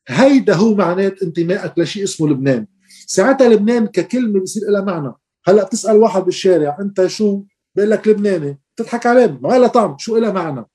هيدا 0.07 0.55
هو 0.55 0.75
معنات 0.75 1.23
انتمائك 1.23 1.79
لشيء 1.79 2.03
اسمه 2.03 2.29
لبنان. 2.29 2.67
ساعتها 3.11 3.49
لبنان 3.49 3.87
ككلمة 3.87 4.39
بصير 4.39 4.69
لها 4.69 4.81
معنى. 4.81 5.13
هلأ 5.45 5.63
بتسأل 5.63 5.97
واحد 5.97 6.21
بالشارع 6.21 6.77
أنت 6.79 7.07
شو؟ 7.07 7.43
بيقول 7.75 7.91
لك 7.91 8.07
لبناني. 8.07 8.59
بتضحك 8.75 9.05
عليه. 9.05 9.39
ما 9.41 9.57
لها 9.57 9.67
طعم. 9.67 9.97
شو 9.97 10.17
لها 10.17 10.31
معنى؟ 10.31 10.65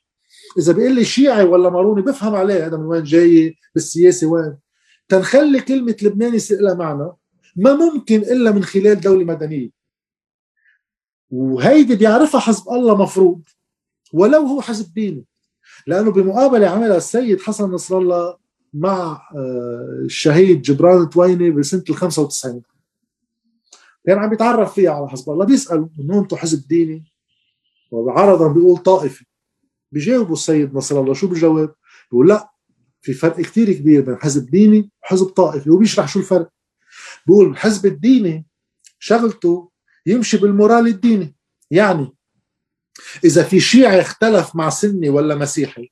إذا 0.58 0.72
بيقول 0.72 0.94
لي 0.94 1.04
شيعي 1.04 1.44
ولا 1.44 1.70
ماروني 1.70 2.02
بفهم 2.02 2.34
عليه. 2.34 2.66
هذا 2.66 2.76
من 2.76 2.84
وين 2.84 3.02
جاي؟ 3.02 3.56
بالسياسة 3.74 4.26
وين؟ 4.26 4.56
تنخلي 5.08 5.60
كلمة 5.60 5.96
لبناني 6.02 6.36
يصير 6.36 6.60
لها 6.60 6.74
معنى 6.74 7.12
ما 7.56 7.74
ممكن 7.74 8.18
إلا 8.18 8.50
من 8.50 8.64
خلال 8.64 9.00
دولة 9.00 9.24
مدنية. 9.24 9.70
وهيدي 11.30 11.94
بيعرفها 11.94 12.40
حزب 12.40 12.68
الله 12.68 13.02
مفروض 13.02 13.42
ولو 14.12 14.40
هو 14.40 14.60
حزب 14.60 14.94
ديني. 14.94 15.24
لأنه 15.86 16.12
بمقابلة 16.12 16.68
عملها 16.68 16.96
السيد 16.96 17.40
حسن 17.40 17.70
نصر 17.70 17.98
الله 17.98 18.36
مع 18.76 19.28
آه، 19.36 20.02
الشهيد 20.04 20.62
جبران 20.62 21.10
تويني 21.10 21.50
بسنة 21.50 21.84
ال 21.90 21.96
95 21.96 22.62
كان 24.06 24.18
عم 24.18 24.32
يتعرف 24.32 24.74
فيها 24.74 24.90
على 24.90 25.08
حزب 25.08 25.30
الله. 25.30 25.44
بيسالوا 25.44 25.88
انه 26.00 26.18
أنتم 26.18 26.36
حزب 26.36 26.68
ديني؟ 26.68 27.04
وعرضا 27.90 28.52
بيقول 28.52 28.78
طائفي 28.78 29.24
بيجاوبوا 29.92 30.32
السيد 30.32 30.74
نصر 30.74 31.00
الله 31.00 31.14
شو 31.14 31.28
بجاوب؟ 31.28 31.70
بيقول 32.10 32.28
لا 32.28 32.50
في 33.02 33.12
فرق 33.12 33.40
كثير 33.40 33.72
كبير 33.72 34.00
بين 34.00 34.16
حزب 34.16 34.50
ديني 34.50 34.90
وحزب 35.02 35.26
طائفي 35.26 35.70
وبيشرح 35.70 36.08
شو 36.08 36.18
الفرق. 36.18 36.50
بيقول 37.26 37.50
الحزب 37.50 37.86
الديني 37.86 38.46
شغلته 38.98 39.70
يمشي 40.06 40.36
بالمورال 40.36 40.86
الديني. 40.86 41.36
يعني 41.70 42.12
إذا 43.24 43.42
في 43.42 43.60
شيعي 43.60 44.00
اختلف 44.00 44.56
مع 44.56 44.70
سني 44.70 45.08
ولا 45.08 45.34
مسيحي 45.34 45.90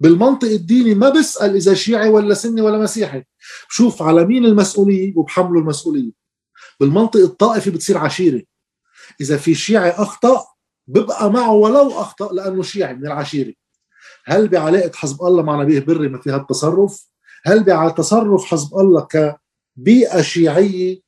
بالمنطق 0.00 0.48
الديني 0.48 0.94
ما 0.94 1.08
بسال 1.08 1.54
إذا 1.56 1.74
شيعي 1.74 2.08
ولا 2.08 2.34
سني 2.34 2.60
ولا 2.60 2.78
مسيحي. 2.78 3.24
بشوف 3.68 4.02
على 4.02 4.24
مين 4.24 4.44
المسؤوليه 4.44 5.12
وبحمله 5.16 5.60
المسؤوليه 5.60 6.10
بالمنطق 6.80 7.20
الطائفي 7.20 7.70
بتصير 7.70 7.98
عشيرة. 7.98 8.42
إذا 9.20 9.36
في 9.36 9.54
شيعي 9.54 9.90
أخطأ 9.90 10.44
ببقى 10.86 11.32
معه 11.32 11.52
ولو 11.52 11.90
أخطأ 12.00 12.32
لأنه 12.32 12.62
شيعي 12.62 12.94
من 12.94 13.06
العشيرة. 13.06 13.52
هل 14.24 14.48
بعلاقة 14.48 14.90
حزب 14.94 15.22
الله 15.22 15.42
مع 15.42 15.62
نبيه 15.62 15.80
بري 15.80 16.08
ما 16.08 16.18
في 16.18 16.30
هالتصرف 16.30 17.06
هل 17.44 17.64
بعلاقة 17.64 17.94
تصرف 17.94 18.44
حزب 18.44 18.78
الله 18.78 19.08
كبيئة 19.76 20.22
شيعية 20.22 21.00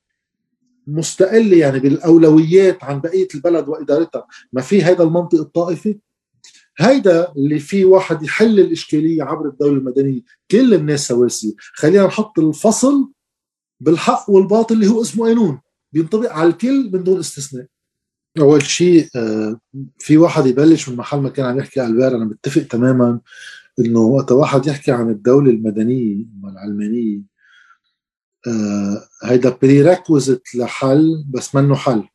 مستقلة 0.86 1.56
يعني 1.56 1.78
بالأولويات 1.78 2.84
عن 2.84 3.00
بقية 3.00 3.28
البلد 3.34 3.68
وإدارتها؟ 3.68 4.26
ما 4.52 4.60
في 4.60 4.82
هذا 4.82 5.02
المنطق 5.02 5.38
الطائفي. 5.38 5.98
هيدا 6.78 7.32
اللي 7.36 7.58
فيه 7.58 7.84
واحد 7.84 8.22
يحل 8.22 8.60
الإشكالية 8.60 9.22
عبر 9.22 9.48
الدولة 9.48 9.78
المدنية. 9.78 10.20
كل 10.50 10.74
الناس 10.74 11.08
سواسية. 11.08 11.52
خلينا 11.58 12.06
نحط 12.06 12.38
الفصل 12.38 13.12
بالحق 13.80 14.30
والباطل 14.30 14.74
اللي 14.74 14.88
هو 14.88 15.02
اسمه 15.02 15.26
قانون. 15.26 15.60
بينطبق 15.92 16.32
على 16.32 16.48
الكل 16.48 16.90
من 16.92 17.04
دون 17.04 17.18
استثناء. 17.18 17.66
أول 18.40 18.62
شيء 18.62 19.08
آه، 19.16 19.60
في 19.98 20.16
واحد 20.16 20.46
يبلش 20.46 20.88
من 20.88 20.96
محل 20.96 21.18
ما 21.18 21.28
كان 21.28 21.46
عم 21.46 21.58
يحكي 21.58 21.84
البار 21.86 22.16
أنا 22.16 22.24
بتفق 22.24 22.62
تماما 22.62 23.20
إنه 23.78 24.00
وقت 24.00 24.32
واحد 24.32 24.66
يحكي 24.66 24.92
عن 24.92 25.10
الدولة 25.10 25.50
المدنية 25.50 26.24
والعلمانيه 26.42 27.20
آه، 28.46 29.08
هيدا 29.24 29.58
prerequisite 29.62 30.42
لحل 30.54 31.24
بس 31.28 31.54
منه 31.54 31.74
حل. 31.74 32.08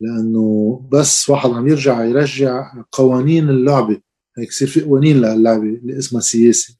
لأنه 0.00 0.88
بس 0.92 1.30
واحد 1.30 1.50
عم 1.50 1.68
يرجع 1.68 2.04
يرجع 2.04 2.84
قوانين 2.92 3.48
اللعبة. 3.48 4.00
هيك 4.38 4.48
يصير 4.48 4.68
في 4.68 4.80
قوانين 4.80 5.16
للعبة 5.16 5.62
اللي 5.62 5.98
اسمها 5.98 6.20
سياسة. 6.20 6.74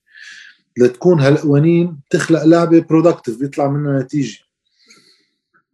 لتكون 0.78 1.20
هالقوانين 1.20 2.00
تخلق 2.11 2.44
لعبة 2.44 2.80
productive 2.80 3.38
بيطلع 3.38 3.70
منها 3.70 4.02
نتيجة. 4.02 4.38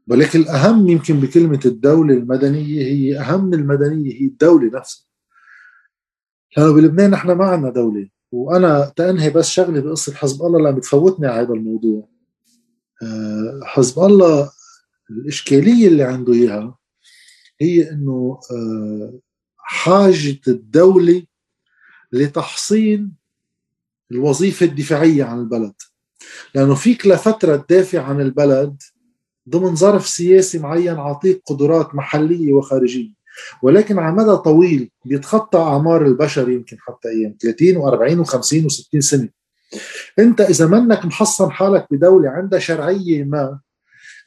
ولكن 0.08 0.40
الأهم 0.40 0.88
يمكن 0.88 1.20
بكلمة 1.20 1.60
الدولة 1.64 2.14
المدنية 2.14 2.82
هي 2.82 3.20
أهم 3.20 3.54
المدنية 3.54 4.14
هي 4.14 4.26
الدولة 4.26 4.78
نفسها. 4.78 5.06
لأنه 6.56 6.72
بلبنان 6.72 7.10
نحن 7.10 7.32
ما 7.32 7.44
عندنا 7.44 7.70
دولة. 7.70 8.08
وأنا 8.32 8.92
تأنهي 8.96 9.30
بس 9.30 9.48
شغلة 9.48 9.80
بقصة 9.80 10.14
حزب 10.14 10.42
الله 10.42 10.58
اللي 10.58 10.72
بتفوتني 10.72 11.26
على 11.26 11.46
هذا 11.46 11.54
الموضوع. 11.54 12.08
آه، 13.02 13.60
حزب 13.64 13.98
الله 13.98 14.50
الإشكالية 15.10 15.88
اللي 15.88 16.02
عنده 16.02 16.32
إياها 16.32 16.78
هي 17.60 17.90
إنه 17.90 18.40
آه، 18.52 19.12
حاجة 19.56 20.40
الدولة 20.48 21.22
لتحصين 22.12 23.12
الوظيفة 24.12 24.66
الدفاعية 24.66 25.24
عن 25.24 25.38
البلد. 25.38 25.74
لأنه 26.54 26.74
فيك 26.74 27.06
لفترة 27.06 27.56
تدافع 27.56 28.02
عن 28.02 28.20
البلد 28.20 28.82
ضمن 29.48 29.74
ظرف 29.76 30.06
سياسي 30.06 30.58
معين 30.58 30.94
عطيك 30.94 31.42
قدرات 31.46 31.94
محلية 31.94 32.52
وخارجية. 32.52 33.16
ولكن 33.62 33.98
على 33.98 34.16
مدى 34.16 34.36
طويل 34.36 34.90
بيتخطى 35.04 35.58
أعمار 35.58 36.06
البشر 36.06 36.50
يمكن 36.50 36.76
حتى 36.80 37.08
أيام 37.08 37.36
30 37.40 37.74
و40 37.74 38.26
و50 38.26 38.70
و60 38.70 38.98
سنة. 38.98 39.28
أنت 40.18 40.40
إذا 40.40 40.66
منك 40.66 41.04
محصن 41.04 41.50
حالك 41.50 41.86
بدولة 41.90 42.30
عندها 42.30 42.58
شرعية 42.58 43.24
ما 43.24 43.60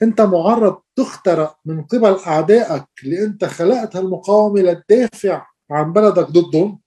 أنت 0.02 0.22
معرض 0.22 0.82
تخترق 0.96 1.58
من 1.66 1.84
قبل 1.84 2.20
أعدائك 2.28 2.86
اللي 3.04 3.24
انت 3.24 3.46
خلقت 3.46 3.96
هالمقاومه 3.96 4.62
لتدافع 4.62 5.48
عن 5.72 5.94
بلدك 5.94 6.28
ضدهم. 6.32 6.80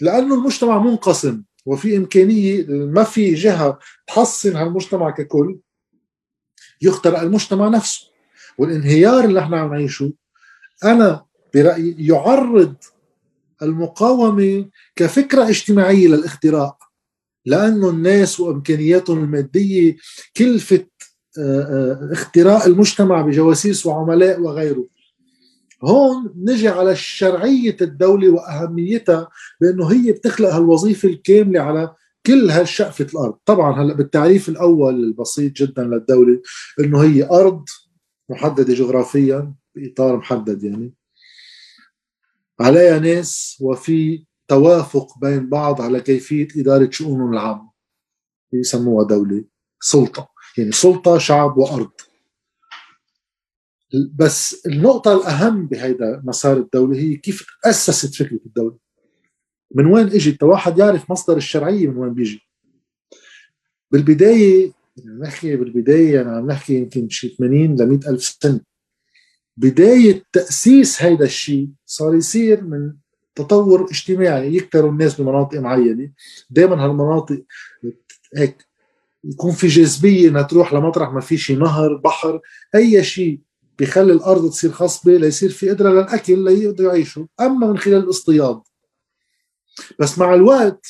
لأنه 0.00 0.34
المجتمع 0.34 0.78
منقسم 0.78 1.42
وفي 1.66 1.96
إمكانية 1.96 2.66
ما 2.68 3.04
في 3.04 3.34
جهة 3.34 3.78
تحصن 4.06 4.56
هالمجتمع 4.56 5.10
ككل. 5.10 5.58
يخترق 6.82 7.18
المجتمع 7.20 7.68
نفسه. 7.68 8.12
والانهيار 8.58 9.24
اللي 9.24 9.40
إحنا 9.40 9.60
عم 9.60 9.74
نعيشه 9.74 10.12
أنا 10.84 11.24
برأيي 11.54 11.96
يعرض 11.98 12.74
المقاومة 13.62 14.70
كفكرة 14.96 15.48
اجتماعية 15.48 16.08
للاختراق 16.08 16.82
لأنه 17.46 17.90
الناس 17.90 18.40
وإمكانياتهم 18.40 19.24
المادية 19.24 19.96
كلفت 20.36 20.91
آه، 21.38 21.62
آه، 21.62 22.12
اختراق 22.12 22.64
المجتمع 22.64 23.22
بجواسيس 23.22 23.86
وعملاء 23.86 24.40
وغيره. 24.40 24.86
هون 25.84 26.34
نجي 26.36 26.68
على 26.68 26.96
شرعية 26.96 27.76
الدولة 27.80 28.30
وأهميتها 28.30 29.28
بأنه 29.60 29.92
هي 29.92 30.12
بتخلق 30.12 30.48
هالوظيفة 30.48 31.08
الكاملة 31.08 31.60
على 31.60 31.94
كل 32.26 32.50
هالشقفة 32.50 33.06
الأرض. 33.14 33.38
طبعا 33.46 33.82
هلأ 33.82 33.94
بالتعريف 33.94 34.48
الأول 34.48 34.94
البسيط 34.94 35.52
جدا 35.52 35.84
للدولة 35.84 36.42
أنه 36.80 37.02
هي 37.02 37.24
أرض 37.24 37.64
محددة 38.30 38.74
جغرافيا 38.74 39.54
بإطار 39.74 40.16
محدد 40.16 40.64
يعني. 40.64 40.94
عليها 42.60 42.98
ناس 42.98 43.58
وفي 43.60 44.24
توافق 44.48 45.18
بين 45.20 45.48
بعض 45.48 45.80
على 45.82 46.00
كيفية 46.00 46.48
إدارة 46.56 46.90
شؤونهم 46.90 47.32
العامة 47.32 47.70
يسموها 48.52 49.06
دولة 49.06 49.44
سلطة. 49.80 50.31
يعني 50.58 50.72
سلطة 50.72 51.18
شعب 51.18 51.58
وأرض. 51.58 51.90
بس 54.14 54.66
النقطة 54.66 55.14
الأهم 55.14 55.66
بهيدا 55.66 56.22
مسار 56.24 56.56
الدولة 56.56 56.98
هي 56.98 57.16
كيف 57.16 57.46
تأسست 57.62 58.14
فكرة 58.14 58.40
الدولة؟ 58.46 58.78
من 59.74 59.86
وين 59.86 60.06
إجت؟ 60.06 60.42
واحد 60.42 60.78
يعرف 60.78 61.10
مصدر 61.10 61.36
الشرعية 61.36 61.86
من 61.86 61.96
وين 61.96 62.14
بيجي. 62.14 62.40
بالبداية 63.90 64.72
يعني 64.96 65.20
نحكي 65.20 65.56
بالبداية 65.56 66.14
يعني 66.14 66.30
عم 66.30 66.46
نحكي 66.46 66.74
يمكن 66.74 67.08
شي 67.08 67.28
80 67.28 67.76
ل 67.76 67.86
100 67.86 67.98
ألف 68.08 68.22
سنة. 68.42 68.60
بداية 69.56 70.22
تأسيس 70.32 71.02
هيدا 71.02 71.24
الشيء 71.24 71.68
صار 71.86 72.14
يصير 72.14 72.64
من 72.64 72.94
تطور 73.34 73.84
اجتماعي 73.90 74.54
يكتروا 74.56 74.90
الناس 74.90 75.20
بمناطق 75.20 75.58
معينة. 75.58 76.12
دائما 76.50 76.84
هالمناطق 76.84 77.42
هيك 78.36 78.66
يكون 79.24 79.52
في 79.52 79.66
جاذبية 79.66 80.28
إنها 80.28 80.42
تروح 80.42 80.72
لمطرح 80.72 81.12
ما 81.12 81.20
في 81.20 81.36
شي 81.36 81.54
نهر 81.54 81.96
بحر 81.96 82.40
أي 82.74 83.04
شيء 83.04 83.40
بيخلي 83.78 84.12
الأرض 84.12 84.50
تصير 84.50 84.72
خصبة 84.72 85.16
ليصير 85.16 85.50
في 85.50 85.70
قدرة 85.70 85.90
للأكل 85.90 86.44
ليقدروا 86.44 86.92
يعيشوا. 86.92 87.26
أما 87.40 87.66
من 87.66 87.78
خلال 87.78 87.96
الاصطياد. 87.96 88.62
بس 90.00 90.18
مع 90.18 90.34
الوقت 90.34 90.86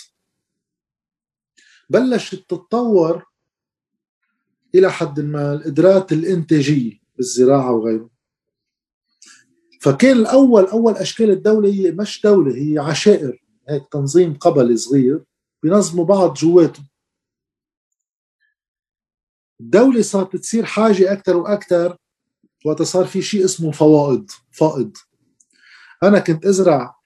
بلشت 1.91 2.35
تتطور 2.35 3.25
إلى 4.75 4.93
حد 4.93 5.21
ما 5.21 5.53
القدرات 5.53 6.13
الإنتاجية 6.13 7.01
بالزراعة 7.17 7.73
وغيره. 7.73 8.11
فكان 9.81 10.17
الأول 10.17 10.65
أول 10.65 10.93
أشكال 10.93 11.31
الدولة 11.31 11.69
هي 11.69 11.91
مش 11.91 12.21
دولة 12.25 12.57
هي 12.57 12.79
عشائر. 12.79 13.45
هيك 13.69 13.83
تنظيم 13.93 14.35
قبلي 14.35 14.77
صغير 14.77 15.25
بينظموا 15.63 16.05
بعض 16.05 16.35
جواته 16.35 16.83
الدولة 19.63 20.03
صارت 20.03 20.37
تصير 20.37 20.65
حاجة 20.65 21.13
أكثر 21.13 21.37
وأكثر 21.37 21.97
وقت 22.65 22.83
صار 22.83 23.05
في 23.05 23.23
شيء 23.23 23.45
اسمه 23.45 23.71
فوائد 23.73 24.31
فائض. 24.51 24.97
أنا 26.03 26.19
كنت 26.19 26.47
أزرع 26.47 26.97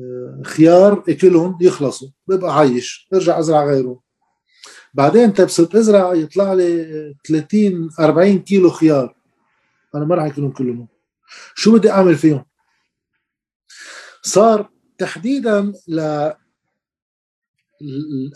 آه، 0.00 0.42
خيار 0.44 1.04
أكلهم 1.08 1.58
يخلصوا 1.60 2.08
ببقى 2.26 2.56
عايش 2.56 3.08
ارجع 3.14 3.38
أزرع 3.38 3.64
غيره. 3.64 4.00
بعدين 4.94 5.22
انت 5.22 5.40
بصرت 5.40 5.74
أزرع 5.74 6.14
يطلع 6.14 6.52
لي 6.52 7.14
30 7.28 7.90
40 8.00 8.38
كيلو 8.38 8.70
خيار. 8.70 9.14
أنا 9.94 10.04
ما 10.04 10.14
راح 10.14 10.24
أكلهم 10.24 10.52
كلهم. 10.52 10.88
شو 11.54 11.78
بدي 11.78 11.90
أعمل 11.90 12.16
فيهم؟ 12.16 12.44
صار 14.22 14.70
تحديدا 14.98 15.72
ل 15.88 16.30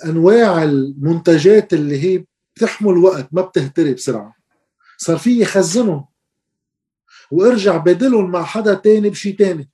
انواع 0.05 0.63
المنتجات 0.63 1.73
اللي 1.73 2.03
هي 2.03 2.25
بتحمل 2.57 2.97
وقت 2.99 3.29
ما 3.33 3.43
بتهتري 3.43 3.95
بسرعة. 3.95 4.37
صار 4.99 5.19
في 5.19 5.41
يخزنهم 5.41 6.05
وارجع 7.31 7.77
بدلهم 7.77 8.31
مع 8.31 8.43
حدا 8.43 8.75
تاني 8.75 9.11
بشي 9.11 9.33
تاني. 9.33 9.71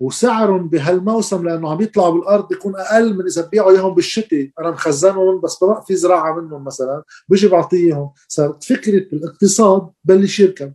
وسعرهم 0.00 0.68
بهالموسم 0.68 1.48
لأنه 1.48 1.70
عم 1.70 1.80
يطلعوا 1.80 2.10
بالأرض 2.14 2.48
بيكون 2.48 2.76
أقل 2.76 3.14
من 3.16 3.24
إذا 3.26 3.46
ببيعوا 3.46 3.70
إياهم 3.70 3.94
بالشتاء 3.94 4.50
أنا 4.60 4.70
مخزنهم 4.70 5.40
بس 5.40 5.64
بقى 5.64 5.84
في 5.86 5.96
زراعة 5.96 6.40
منهم 6.40 6.64
مثلا. 6.64 7.02
بيجي 7.28 7.48
بعطيه 7.48 7.86
إياهم. 7.86 8.12
صارت 8.28 8.64
فكرة 8.64 9.06
الاقتصاد 9.12 9.90
بلش 10.04 10.40
يركب. 10.40 10.74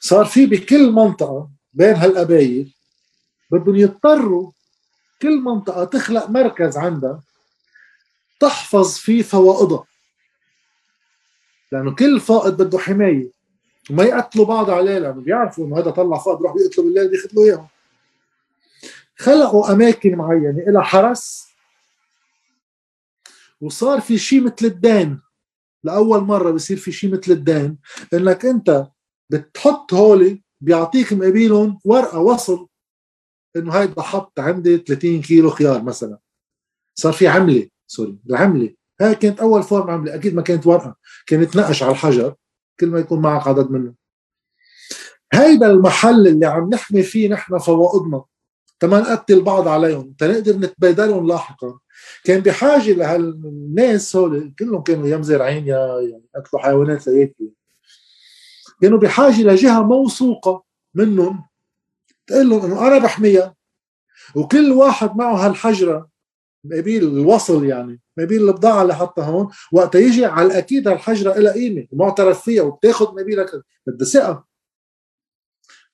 صار 0.00 0.24
في 0.24 0.46
بكل 0.46 0.92
منطقة 0.92 1.50
بين 1.72 1.94
هالقبايل 1.94 2.74
بدهم 3.50 3.76
يضطروا 3.76 4.52
كل 5.22 5.40
منطقة 5.40 5.84
تخلق 5.84 6.30
مركز 6.30 6.76
عندها. 6.76 7.22
تحفظ 8.42 8.96
فيه 8.96 9.22
فوائدها. 9.22 9.84
لأنه 11.72 11.94
كل 11.94 12.20
فائض 12.20 12.62
بده 12.62 12.78
حماية 12.78 13.30
وما 13.90 14.02
يقتلوا 14.02 14.46
بعض 14.46 14.70
عليه 14.70 14.98
لأنه 14.98 15.20
بيعرفوا 15.20 15.66
إنه 15.66 15.78
هذا 15.78 15.90
طلع 15.90 16.18
فائض 16.18 16.38
بيروح 16.38 16.54
بيقتلوا 16.54 16.86
بالليل 16.86 17.10
بيقتلوا 17.10 17.44
إياهم. 17.44 17.68
خلقوا 19.18 19.72
أماكن 19.72 20.16
معينة 20.16 20.64
لها 20.66 20.82
حرس 20.82 21.48
وصار 23.60 24.00
في 24.00 24.18
شيء 24.18 24.40
مثل 24.40 24.66
الدين. 24.66 25.20
لأول 25.84 26.20
مرة 26.20 26.50
بصير 26.50 26.76
في 26.76 26.92
شيء 26.92 27.12
مثل 27.12 27.32
الدين. 27.32 27.78
إنك 28.14 28.44
أنت 28.46 28.86
بتحط 29.30 29.94
هولي 29.94 30.42
بيعطيك 30.60 31.12
مقابلهم 31.12 31.78
ورقة 31.84 32.18
وصل 32.18 32.68
إنه 33.56 33.72
هيدا 33.72 34.02
حط 34.02 34.40
عندي 34.40 34.78
30 34.78 35.22
كيلو 35.22 35.50
خيار 35.50 35.82
مثلا. 35.82 36.18
صار 36.94 37.12
في 37.12 37.28
عملة 37.28 37.71
sorry 37.92 38.18
العملة. 38.30 38.74
هاي 39.00 39.14
كانت 39.14 39.40
أول 39.40 39.62
form 39.62 39.90
عملة. 39.90 40.14
أكيد 40.14 40.34
ما 40.34 40.42
كانت 40.42 40.66
ورقه 40.66 40.96
كانت 41.26 41.56
نقش 41.56 41.82
على 41.82 41.92
الحجر 41.92 42.34
كل 42.80 42.86
ما 42.86 42.98
يكون 42.98 43.20
معك 43.20 43.48
عدد 43.48 43.70
منه. 43.70 43.94
هيدا 45.32 45.70
المحل 45.70 46.28
اللي 46.28 46.46
عم 46.46 46.68
نحمي 46.68 47.02
فيه 47.02 47.28
نحن 47.28 47.58
فوائدنا. 47.58 48.24
تما 48.80 49.00
نقتل 49.00 49.42
بعض 49.42 49.68
عليهم. 49.68 50.14
تنقدر 50.18 50.56
نتبادلهم 50.56 51.26
لاحقا. 51.26 51.78
كان 52.24 52.40
بحاجة 52.40 52.92
لهالناس 52.92 54.16
هول 54.16 54.54
كلهم 54.58 54.82
كانوا 54.82 55.08
يا 55.08 55.16
مزارعين 55.16 55.66
يا 55.66 56.00
يعني 56.00 56.24
اكلوا 56.34 56.62
حيوانات 56.62 57.06
لياكلوا 57.06 57.50
كانوا 58.82 58.98
بحاجة 58.98 59.42
لجهة 59.42 59.82
موثوقة 59.82 60.64
منهم. 60.94 61.44
تقول 62.26 62.50
لهم 62.50 62.64
إنه 62.64 62.86
أنا 62.86 62.98
بحميها. 62.98 63.54
وكل 64.34 64.72
واحد 64.72 65.16
معه 65.16 65.46
هالحجرة. 65.46 66.11
مقابل 66.64 67.02
الوصل 67.02 67.64
يعني 67.64 68.00
مقابل 68.16 68.48
البضاعة 68.48 68.82
اللي 68.82 68.94
حطها 68.94 69.24
هون. 69.24 69.48
وقت 69.72 69.94
يجي 69.94 70.24
على 70.24 70.46
الأكيد 70.46 70.88
هالحجرة 70.88 71.38
لها 71.38 71.52
قيمة 71.52 71.86
ومعترف 71.90 72.42
فيها 72.44 72.62
وبتاخذ 72.62 73.06
مقابلها 73.06 73.46
بدها 73.86 74.06
ثقة. 74.06 74.44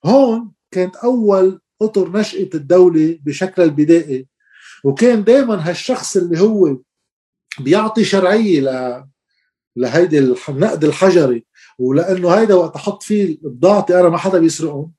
هون 0.04 0.52
كانت 0.70 0.96
أول 0.96 1.61
أطر 1.83 2.18
نشأة 2.18 2.50
الدولة 2.54 3.18
بشكل 3.24 3.62
البدائي. 3.62 4.28
وكان 4.85 5.24
دائما 5.24 5.68
هالشخص 5.70 6.16
اللي 6.16 6.40
هو 6.40 6.78
بيعطي 7.61 8.04
شرعية 8.04 8.61
ل 8.61 9.04
لهيدي 9.76 10.18
النقد 10.18 10.85
الحجري. 10.85 11.46
ولأنه 11.78 12.31
هيدا 12.31 12.54
وقت 12.54 12.76
أحط 12.76 13.02
فيه 13.02 13.38
بضاعتي 13.42 14.00
أنا 14.00 14.09
ما 14.09 14.18
حدا 14.18 14.38
بيسرقهم 14.38 14.92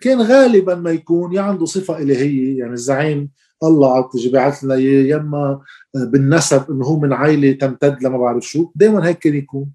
كان 0.00 0.22
غالبا 0.22 0.74
ما 0.74 0.90
يكون 0.90 1.32
يا 1.32 1.40
عنده 1.40 1.66
صفة 1.66 1.98
إلهية 1.98 2.58
يعني 2.58 2.72
الزعيم 2.72 3.30
الله 3.62 4.10
بعث 4.32 4.64
لنا 4.64 4.74
يما 4.74 5.60
بالنسب 5.94 6.70
إنه 6.70 6.84
هو 6.84 6.98
من 6.98 7.12
عائلة 7.12 7.52
تمتد 7.52 8.02
لما 8.02 8.18
بعرف 8.18 8.44
شو. 8.44 8.72
دائما 8.74 9.06
هيك 9.06 9.18
كان 9.18 9.34
يكون. 9.34 9.72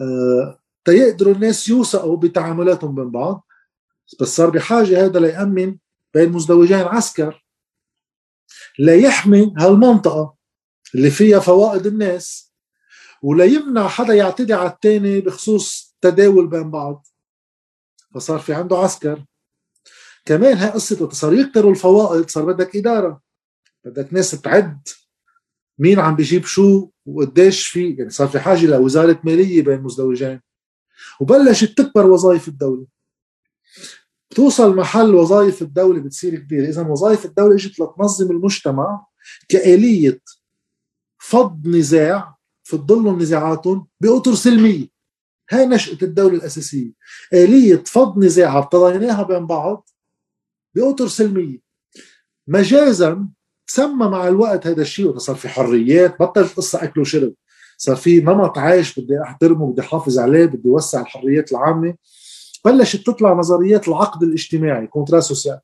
أه 0.00 0.60
تيقدروا 0.84 1.34
الناس 1.34 1.68
يوثقوا 1.68 2.16
بتعاملاتهم 2.16 2.94
بين 2.94 3.10
بعض 3.10 3.46
بس 4.20 4.28
صار 4.28 4.50
بحاجة 4.50 5.04
هذا 5.04 5.20
ليأمن 5.20 5.76
بين 6.14 6.32
مزدوجين 6.32 6.78
عسكر 6.78 7.44
ليحمي 8.78 9.54
هالمنطقة 9.58 10.36
اللي 10.94 11.10
فيها 11.10 11.38
فوائد 11.38 11.86
الناس 11.86 12.52
وليمنع 13.22 13.88
حدا 13.88 14.14
يعتدي 14.14 14.54
على 14.54 14.70
الثاني 14.70 15.20
بخصوص 15.20 15.96
تداول 16.00 16.46
بين 16.46 16.70
بعض. 16.70 17.06
فصار 18.14 18.38
في 18.38 18.54
عنده 18.54 18.78
عسكر 18.78 19.24
كمان 20.26 20.56
هاي 20.56 20.70
قصة 20.70 21.10
صار 21.10 21.32
يكتروا 21.32 21.70
الفوائد 21.70 22.30
صار 22.30 22.44
بدك 22.44 22.76
إدارة. 22.76 23.20
بدك 23.84 24.12
ناس 24.12 24.30
تعد 24.30 24.88
مين 25.78 26.00
عم 26.00 26.16
بيجيب 26.16 26.44
شو 26.44 26.90
وقديش 27.06 27.66
في 27.66 27.90
يعني 27.90 28.10
صار 28.10 28.28
في 28.28 28.40
حاجة 28.40 28.66
لوزارة 28.66 29.20
مالية 29.24 29.62
بين 29.62 29.80
مزدوجين. 29.80 30.40
وبلشت 31.20 31.78
تكبر 31.78 32.06
وظائف 32.10 32.48
الدولة. 32.48 32.86
بتوصل 34.30 34.76
محل 34.76 35.14
وظائف 35.14 35.62
الدولة 35.62 36.00
بتصير 36.00 36.34
كبيرة. 36.34 36.68
إذا 36.68 36.82
وظائف 36.82 37.24
الدولة 37.24 37.54
إجت 37.54 37.80
لتنظم 37.80 38.30
المجتمع 38.30 39.06
كآلية 39.48 40.20
فض 41.18 41.66
نزاع 41.66 42.36
فضلهم 42.62 43.18
نزاعاتهم 43.18 43.86
بأطر 44.00 44.34
سلمية. 44.34 44.88
هاي 45.50 45.66
نشأة 45.66 45.98
الدولة 46.02 46.34
الأساسية. 46.34 46.92
آلية 47.32 47.82
فض 47.86 48.18
نزاع 48.18 48.58
ابتضيناها 48.58 49.22
بين 49.22 49.46
بعض. 49.46 49.88
بأطر 50.76 51.08
سلمية. 51.08 51.58
مجازا 52.48 53.28
تسمى 53.66 54.08
مع 54.08 54.28
الوقت 54.28 54.66
هذا 54.66 54.82
الشيء 54.82 55.18
صار 55.18 55.36
في 55.36 55.48
حريات 55.48 56.20
بطلت 56.20 56.56
قصة 56.56 56.82
أكل 56.82 57.00
وشرب. 57.00 57.34
صار 57.76 57.96
في 57.96 58.20
نمط 58.20 58.58
عايش 58.58 59.00
بدي 59.00 59.22
أحترمه 59.22 59.72
بدي 59.72 59.82
أحافظ 59.82 60.18
عليه 60.18 60.46
بدي 60.46 60.68
أوسع 60.68 61.00
الحريات 61.00 61.52
العامة. 61.52 61.94
بلشت 62.64 63.06
تطلع 63.06 63.32
نظريات 63.32 63.88
العقد 63.88 64.22
الاجتماعي 64.22 64.86
contrat 64.86 65.20
social. 65.20 65.60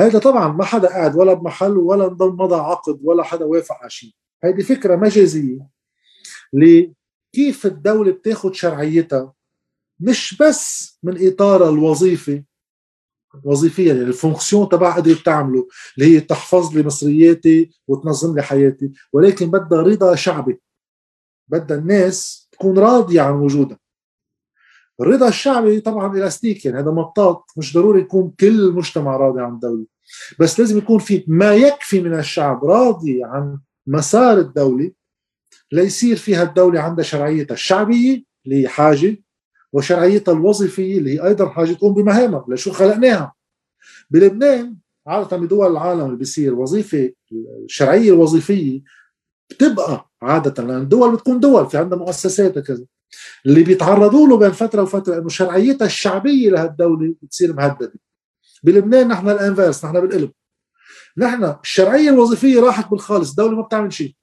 هذا 0.00 0.18
طبعا 0.18 0.48
ما 0.48 0.64
حدا 0.64 0.88
قاعد 0.88 1.16
ولا 1.16 1.34
بمحل 1.34 1.76
ولا 1.76 2.08
مضى 2.20 2.54
عقد 2.54 3.00
ولا 3.02 3.22
حدا 3.22 3.44
وافق 3.44 3.74
على 3.80 3.90
شيء. 3.90 4.12
هذه 4.44 4.62
فكرة 4.62 4.96
مجازية 4.96 5.66
لكيف 6.52 7.66
الدولة 7.66 8.12
بتاخذ 8.12 8.52
شرعيتها 8.52 9.32
مش 10.00 10.36
بس 10.40 10.92
من 11.02 11.26
إطارها 11.26 11.70
الوظيفي 11.70 12.44
وظيفيا. 13.44 13.94
يعني 13.94 14.00
الفونكسيون 14.00 14.68
تبع 14.68 14.96
قدر 14.96 15.14
بتعمله 15.14 15.68
اللي 15.98 16.16
هي 16.16 16.20
تحفظ 16.20 16.76
لي 16.76 16.82
مصرياتي 16.82 17.70
وتنظم 17.88 18.34
لي 18.36 18.42
حياتي. 18.42 18.92
ولكن 19.12 19.50
بدها 19.50 19.82
رضا 19.82 20.14
شعبي. 20.14 20.60
بدها 21.48 21.78
الناس 21.78 22.48
تكون 22.52 22.78
راضية 22.78 23.20
عن 23.20 23.34
وجودها. 23.34 23.78
الرضا 25.00 25.28
الشعبي 25.28 25.80
طبعا 25.80 26.16
إلاستيك 26.16 26.64
يعني 26.64 26.78
هذا 26.78 26.90
مطاط 26.90 27.50
مش 27.56 27.74
ضروري 27.74 28.00
يكون 28.00 28.34
كل 28.40 28.60
المجتمع 28.60 29.16
راضي 29.16 29.40
عن 29.40 29.52
الدولة. 29.52 29.86
بس 30.40 30.60
لازم 30.60 30.78
يكون 30.78 30.98
في 30.98 31.24
ما 31.26 31.54
يكفي 31.54 32.00
من 32.00 32.18
الشعب 32.18 32.64
راضي 32.64 33.24
عن 33.24 33.58
مسار 33.86 34.38
الدولة 34.38 34.92
ليصير 35.72 36.16
فيها 36.16 36.42
الدولة 36.42 36.80
عندها 36.80 37.04
شرعيتها 37.04 37.54
الشعبية 37.54 38.24
اللي 38.46 38.62
هي 38.62 38.68
حاجة 38.68 39.16
وشرعيتها 39.72 40.32
الوظيفيه 40.32 40.98
اللي 40.98 41.14
هي 41.14 41.26
أيضا 41.26 41.48
حاجة 41.48 41.72
تقوم 41.72 41.94
بمهامها 41.94 42.44
لشو 42.48 42.70
خلقناها. 42.72 43.34
بلبنان 44.10 44.76
عادة 45.06 45.36
بدول 45.36 45.70
العالم 45.72 46.04
اللي 46.04 46.16
بيصير 46.16 46.54
وظيفة 46.54 47.12
الشرعية 47.64 48.12
الوظيفية 48.12 48.80
بتبقى 49.50 50.10
عادة 50.22 50.62
لأن 50.62 50.80
الدول 50.80 51.14
بتكون 51.14 51.40
دول 51.40 51.70
في 51.70 51.78
عندها 51.78 51.98
مؤسسات 51.98 52.56
وكذا. 52.56 52.84
اللي 53.46 53.62
بيتعرضوا 53.62 54.28
له 54.28 54.36
بين 54.38 54.50
فترة 54.50 54.82
وفترة 54.82 55.18
إنه 55.18 55.28
شرعيتها 55.28 55.86
الشعبية 55.86 56.50
لهالدولة 56.50 57.14
بتصير 57.22 57.52
مهددة. 57.54 57.92
بلبنان 58.62 59.08
نحن 59.08 59.28
الأنفيرس 59.28 59.84
نحن 59.84 60.00
بالقلب. 60.00 60.30
نحن 61.18 61.54
الشرعية 61.62 62.10
الوظيفية 62.10 62.60
راحت 62.60 62.90
بالخالص 62.90 63.30
الدولة 63.30 63.56
ما 63.56 63.62
بتعمل 63.62 63.92
شيء. 63.92 64.14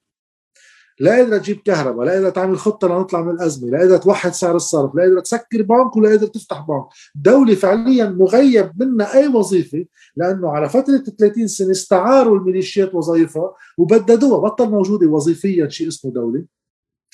لا 1.00 1.10
قادرة 1.16 1.38
تجيب 1.38 1.60
كهرباء 1.64 2.06
لا 2.06 2.12
قادرة 2.12 2.30
تعمل 2.30 2.58
خطة 2.58 2.88
لنطلع 2.88 3.22
من 3.22 3.30
الأزمة 3.30 3.70
لا 3.70 3.78
قادرة 3.78 3.96
توحد 3.96 4.32
سعر 4.32 4.56
الصرف 4.56 4.94
لا 4.94 5.02
قادرة 5.02 5.20
تسكر 5.20 5.62
بنك 5.62 5.96
ولا 5.96 6.08
قادرة 6.08 6.26
تفتح 6.26 6.66
بنك. 6.68 6.84
دولة 7.14 7.54
فعليا 7.54 8.08
مغيب 8.08 8.72
منها 8.76 9.14
أي 9.14 9.28
وظيفة 9.28 9.84
لأنه 10.16 10.50
على 10.50 10.68
فترة 10.68 10.96
30 11.18 11.46
سنة 11.46 11.70
استعاروا 11.70 12.38
الميليشيات 12.38 12.94
وظائفها 12.94 13.54
وبددوها 13.78 14.38
بطل 14.38 14.68
موجودة 14.70 15.06
وظيفيا 15.06 15.68
شيء 15.68 15.88
اسمه 15.88 16.12
دولة. 16.12 16.44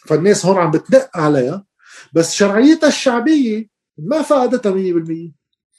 فالناس 0.07 0.47
هون 0.47 0.57
عم 0.57 0.71
بتدق 0.71 1.11
عليها. 1.17 1.65
بس 2.13 2.33
شرعيتها 2.33 2.89
الشعبية 2.89 3.69
ما 3.99 4.23
فقدتها 4.23 4.73
100% 4.73 5.33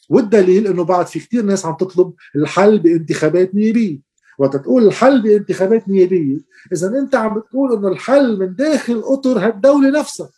والدليل 0.10 0.68
إنه 0.68 0.84
بعد 0.84 1.08
في 1.08 1.20
كثير 1.20 1.43
ناس 1.43 1.66
عم 1.66 1.76
تطلب 1.76 2.14
الحل 2.36 2.80
بانتخابات 2.80 3.56
نيابية. 3.56 4.12
وقت 4.39 4.55
تقول 4.55 4.88
الحل 4.88 5.21
بانتخابات 5.21 5.89
نيابية. 5.89 6.38
إذا 6.73 6.88
أنت 6.88 7.15
عم 7.15 7.39
بتقول 7.39 7.77
إنه 7.77 7.88
الحل 7.88 8.39
من 8.39 8.55
داخل 8.55 9.01
أطر 9.05 9.39
هالدولة 9.39 9.99
نفسها. 9.99 10.29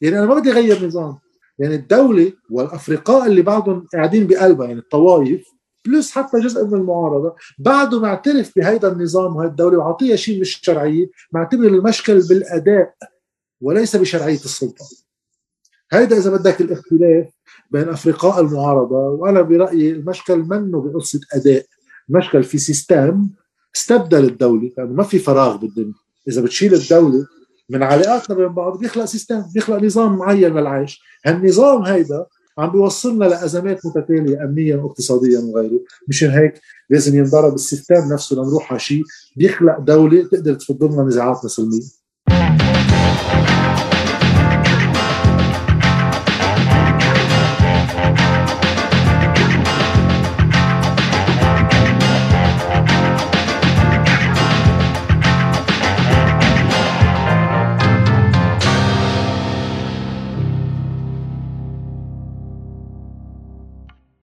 يعني 0.00 0.18
أنا 0.18 0.26
ما 0.26 0.34
بدي 0.34 0.50
أغير 0.50 0.86
نظام. 0.86 1.18
يعني 1.58 1.74
الدولة 1.74 2.32
والافرقاء 2.50 3.26
اللي 3.26 3.42
بعدهم 3.42 3.86
قاعدين 3.92 4.26
بقلبها 4.26 4.66
يعني 4.66 4.78
الطوائف 4.78 5.46
بلس 5.86 6.10
حتى 6.10 6.40
جزء 6.40 6.66
من 6.66 6.74
المعارضة 6.74 7.34
بعده 7.58 8.00
معترف 8.00 8.52
بهيدا 8.56 8.92
النظام 8.92 9.36
وهي 9.36 9.46
الدولة 9.46 9.78
وعطيها 9.78 10.16
شيء 10.16 10.40
مش 10.40 10.60
شرعية 10.62 11.10
معتبر 11.32 11.66
المشكل 11.66 12.22
بالأداء 12.28 12.94
وليس 13.60 13.96
بشرعية 13.96 14.34
السلطة. 14.34 14.84
هيدا 15.92 16.16
إذا 16.16 16.30
بدك 16.30 16.60
الاختلاف 16.60 17.26
بين 17.70 17.88
افرقاء 17.88 18.40
المعارضة 18.40 18.96
وأنا 18.96 19.40
برأيي 19.40 19.90
المشكل 19.90 20.38
منه 20.38 20.80
بقصة 20.80 21.20
أداء. 21.32 21.66
المشكل 22.10 22.42
في 22.42 22.58
system 22.58 23.28
استبدل 23.76 24.24
الدولة. 24.24 24.70
لأنه 24.78 24.92
ما 24.92 25.02
في 25.02 25.18
فراغ 25.18 25.56
بالدنيا 25.56 25.94
إذا 26.28 26.42
بتشيل 26.42 26.74
الدولة 26.74 27.26
من 27.70 27.82
علاقاتنا 27.82 28.36
بين 28.36 28.48
بعض 28.48 28.78
بيخلق 28.78 29.04
system 29.04 29.42
بيخلق 29.54 29.82
نظام 29.82 30.16
معين 30.16 30.54
للعيش. 30.54 31.02
هالنظام 31.26 31.82
هيدا 31.82 32.26
عم 32.58 32.70
بيوصلنا 32.70 33.24
لأزمات 33.24 33.86
متتالية 33.86 34.44
امنيا 34.44 34.76
واقتصاديا 34.76 35.38
وغيره. 35.40 35.80
مشان 36.08 36.30
هيك 36.30 36.60
لازم 36.90 37.18
ينضرب 37.18 37.54
ال 37.54 37.62
system 37.62 38.12
نفسه 38.12 38.36
لنروح 38.36 38.70
على 38.72 38.80
شيء 38.80 39.02
بيخلق 39.36 39.78
دولة 39.78 40.28
تقدر 40.28 40.54
تفض 40.54 40.84
لنا 40.84 41.02
نزاعاتنا 41.02 41.48
سلميا 41.48 41.80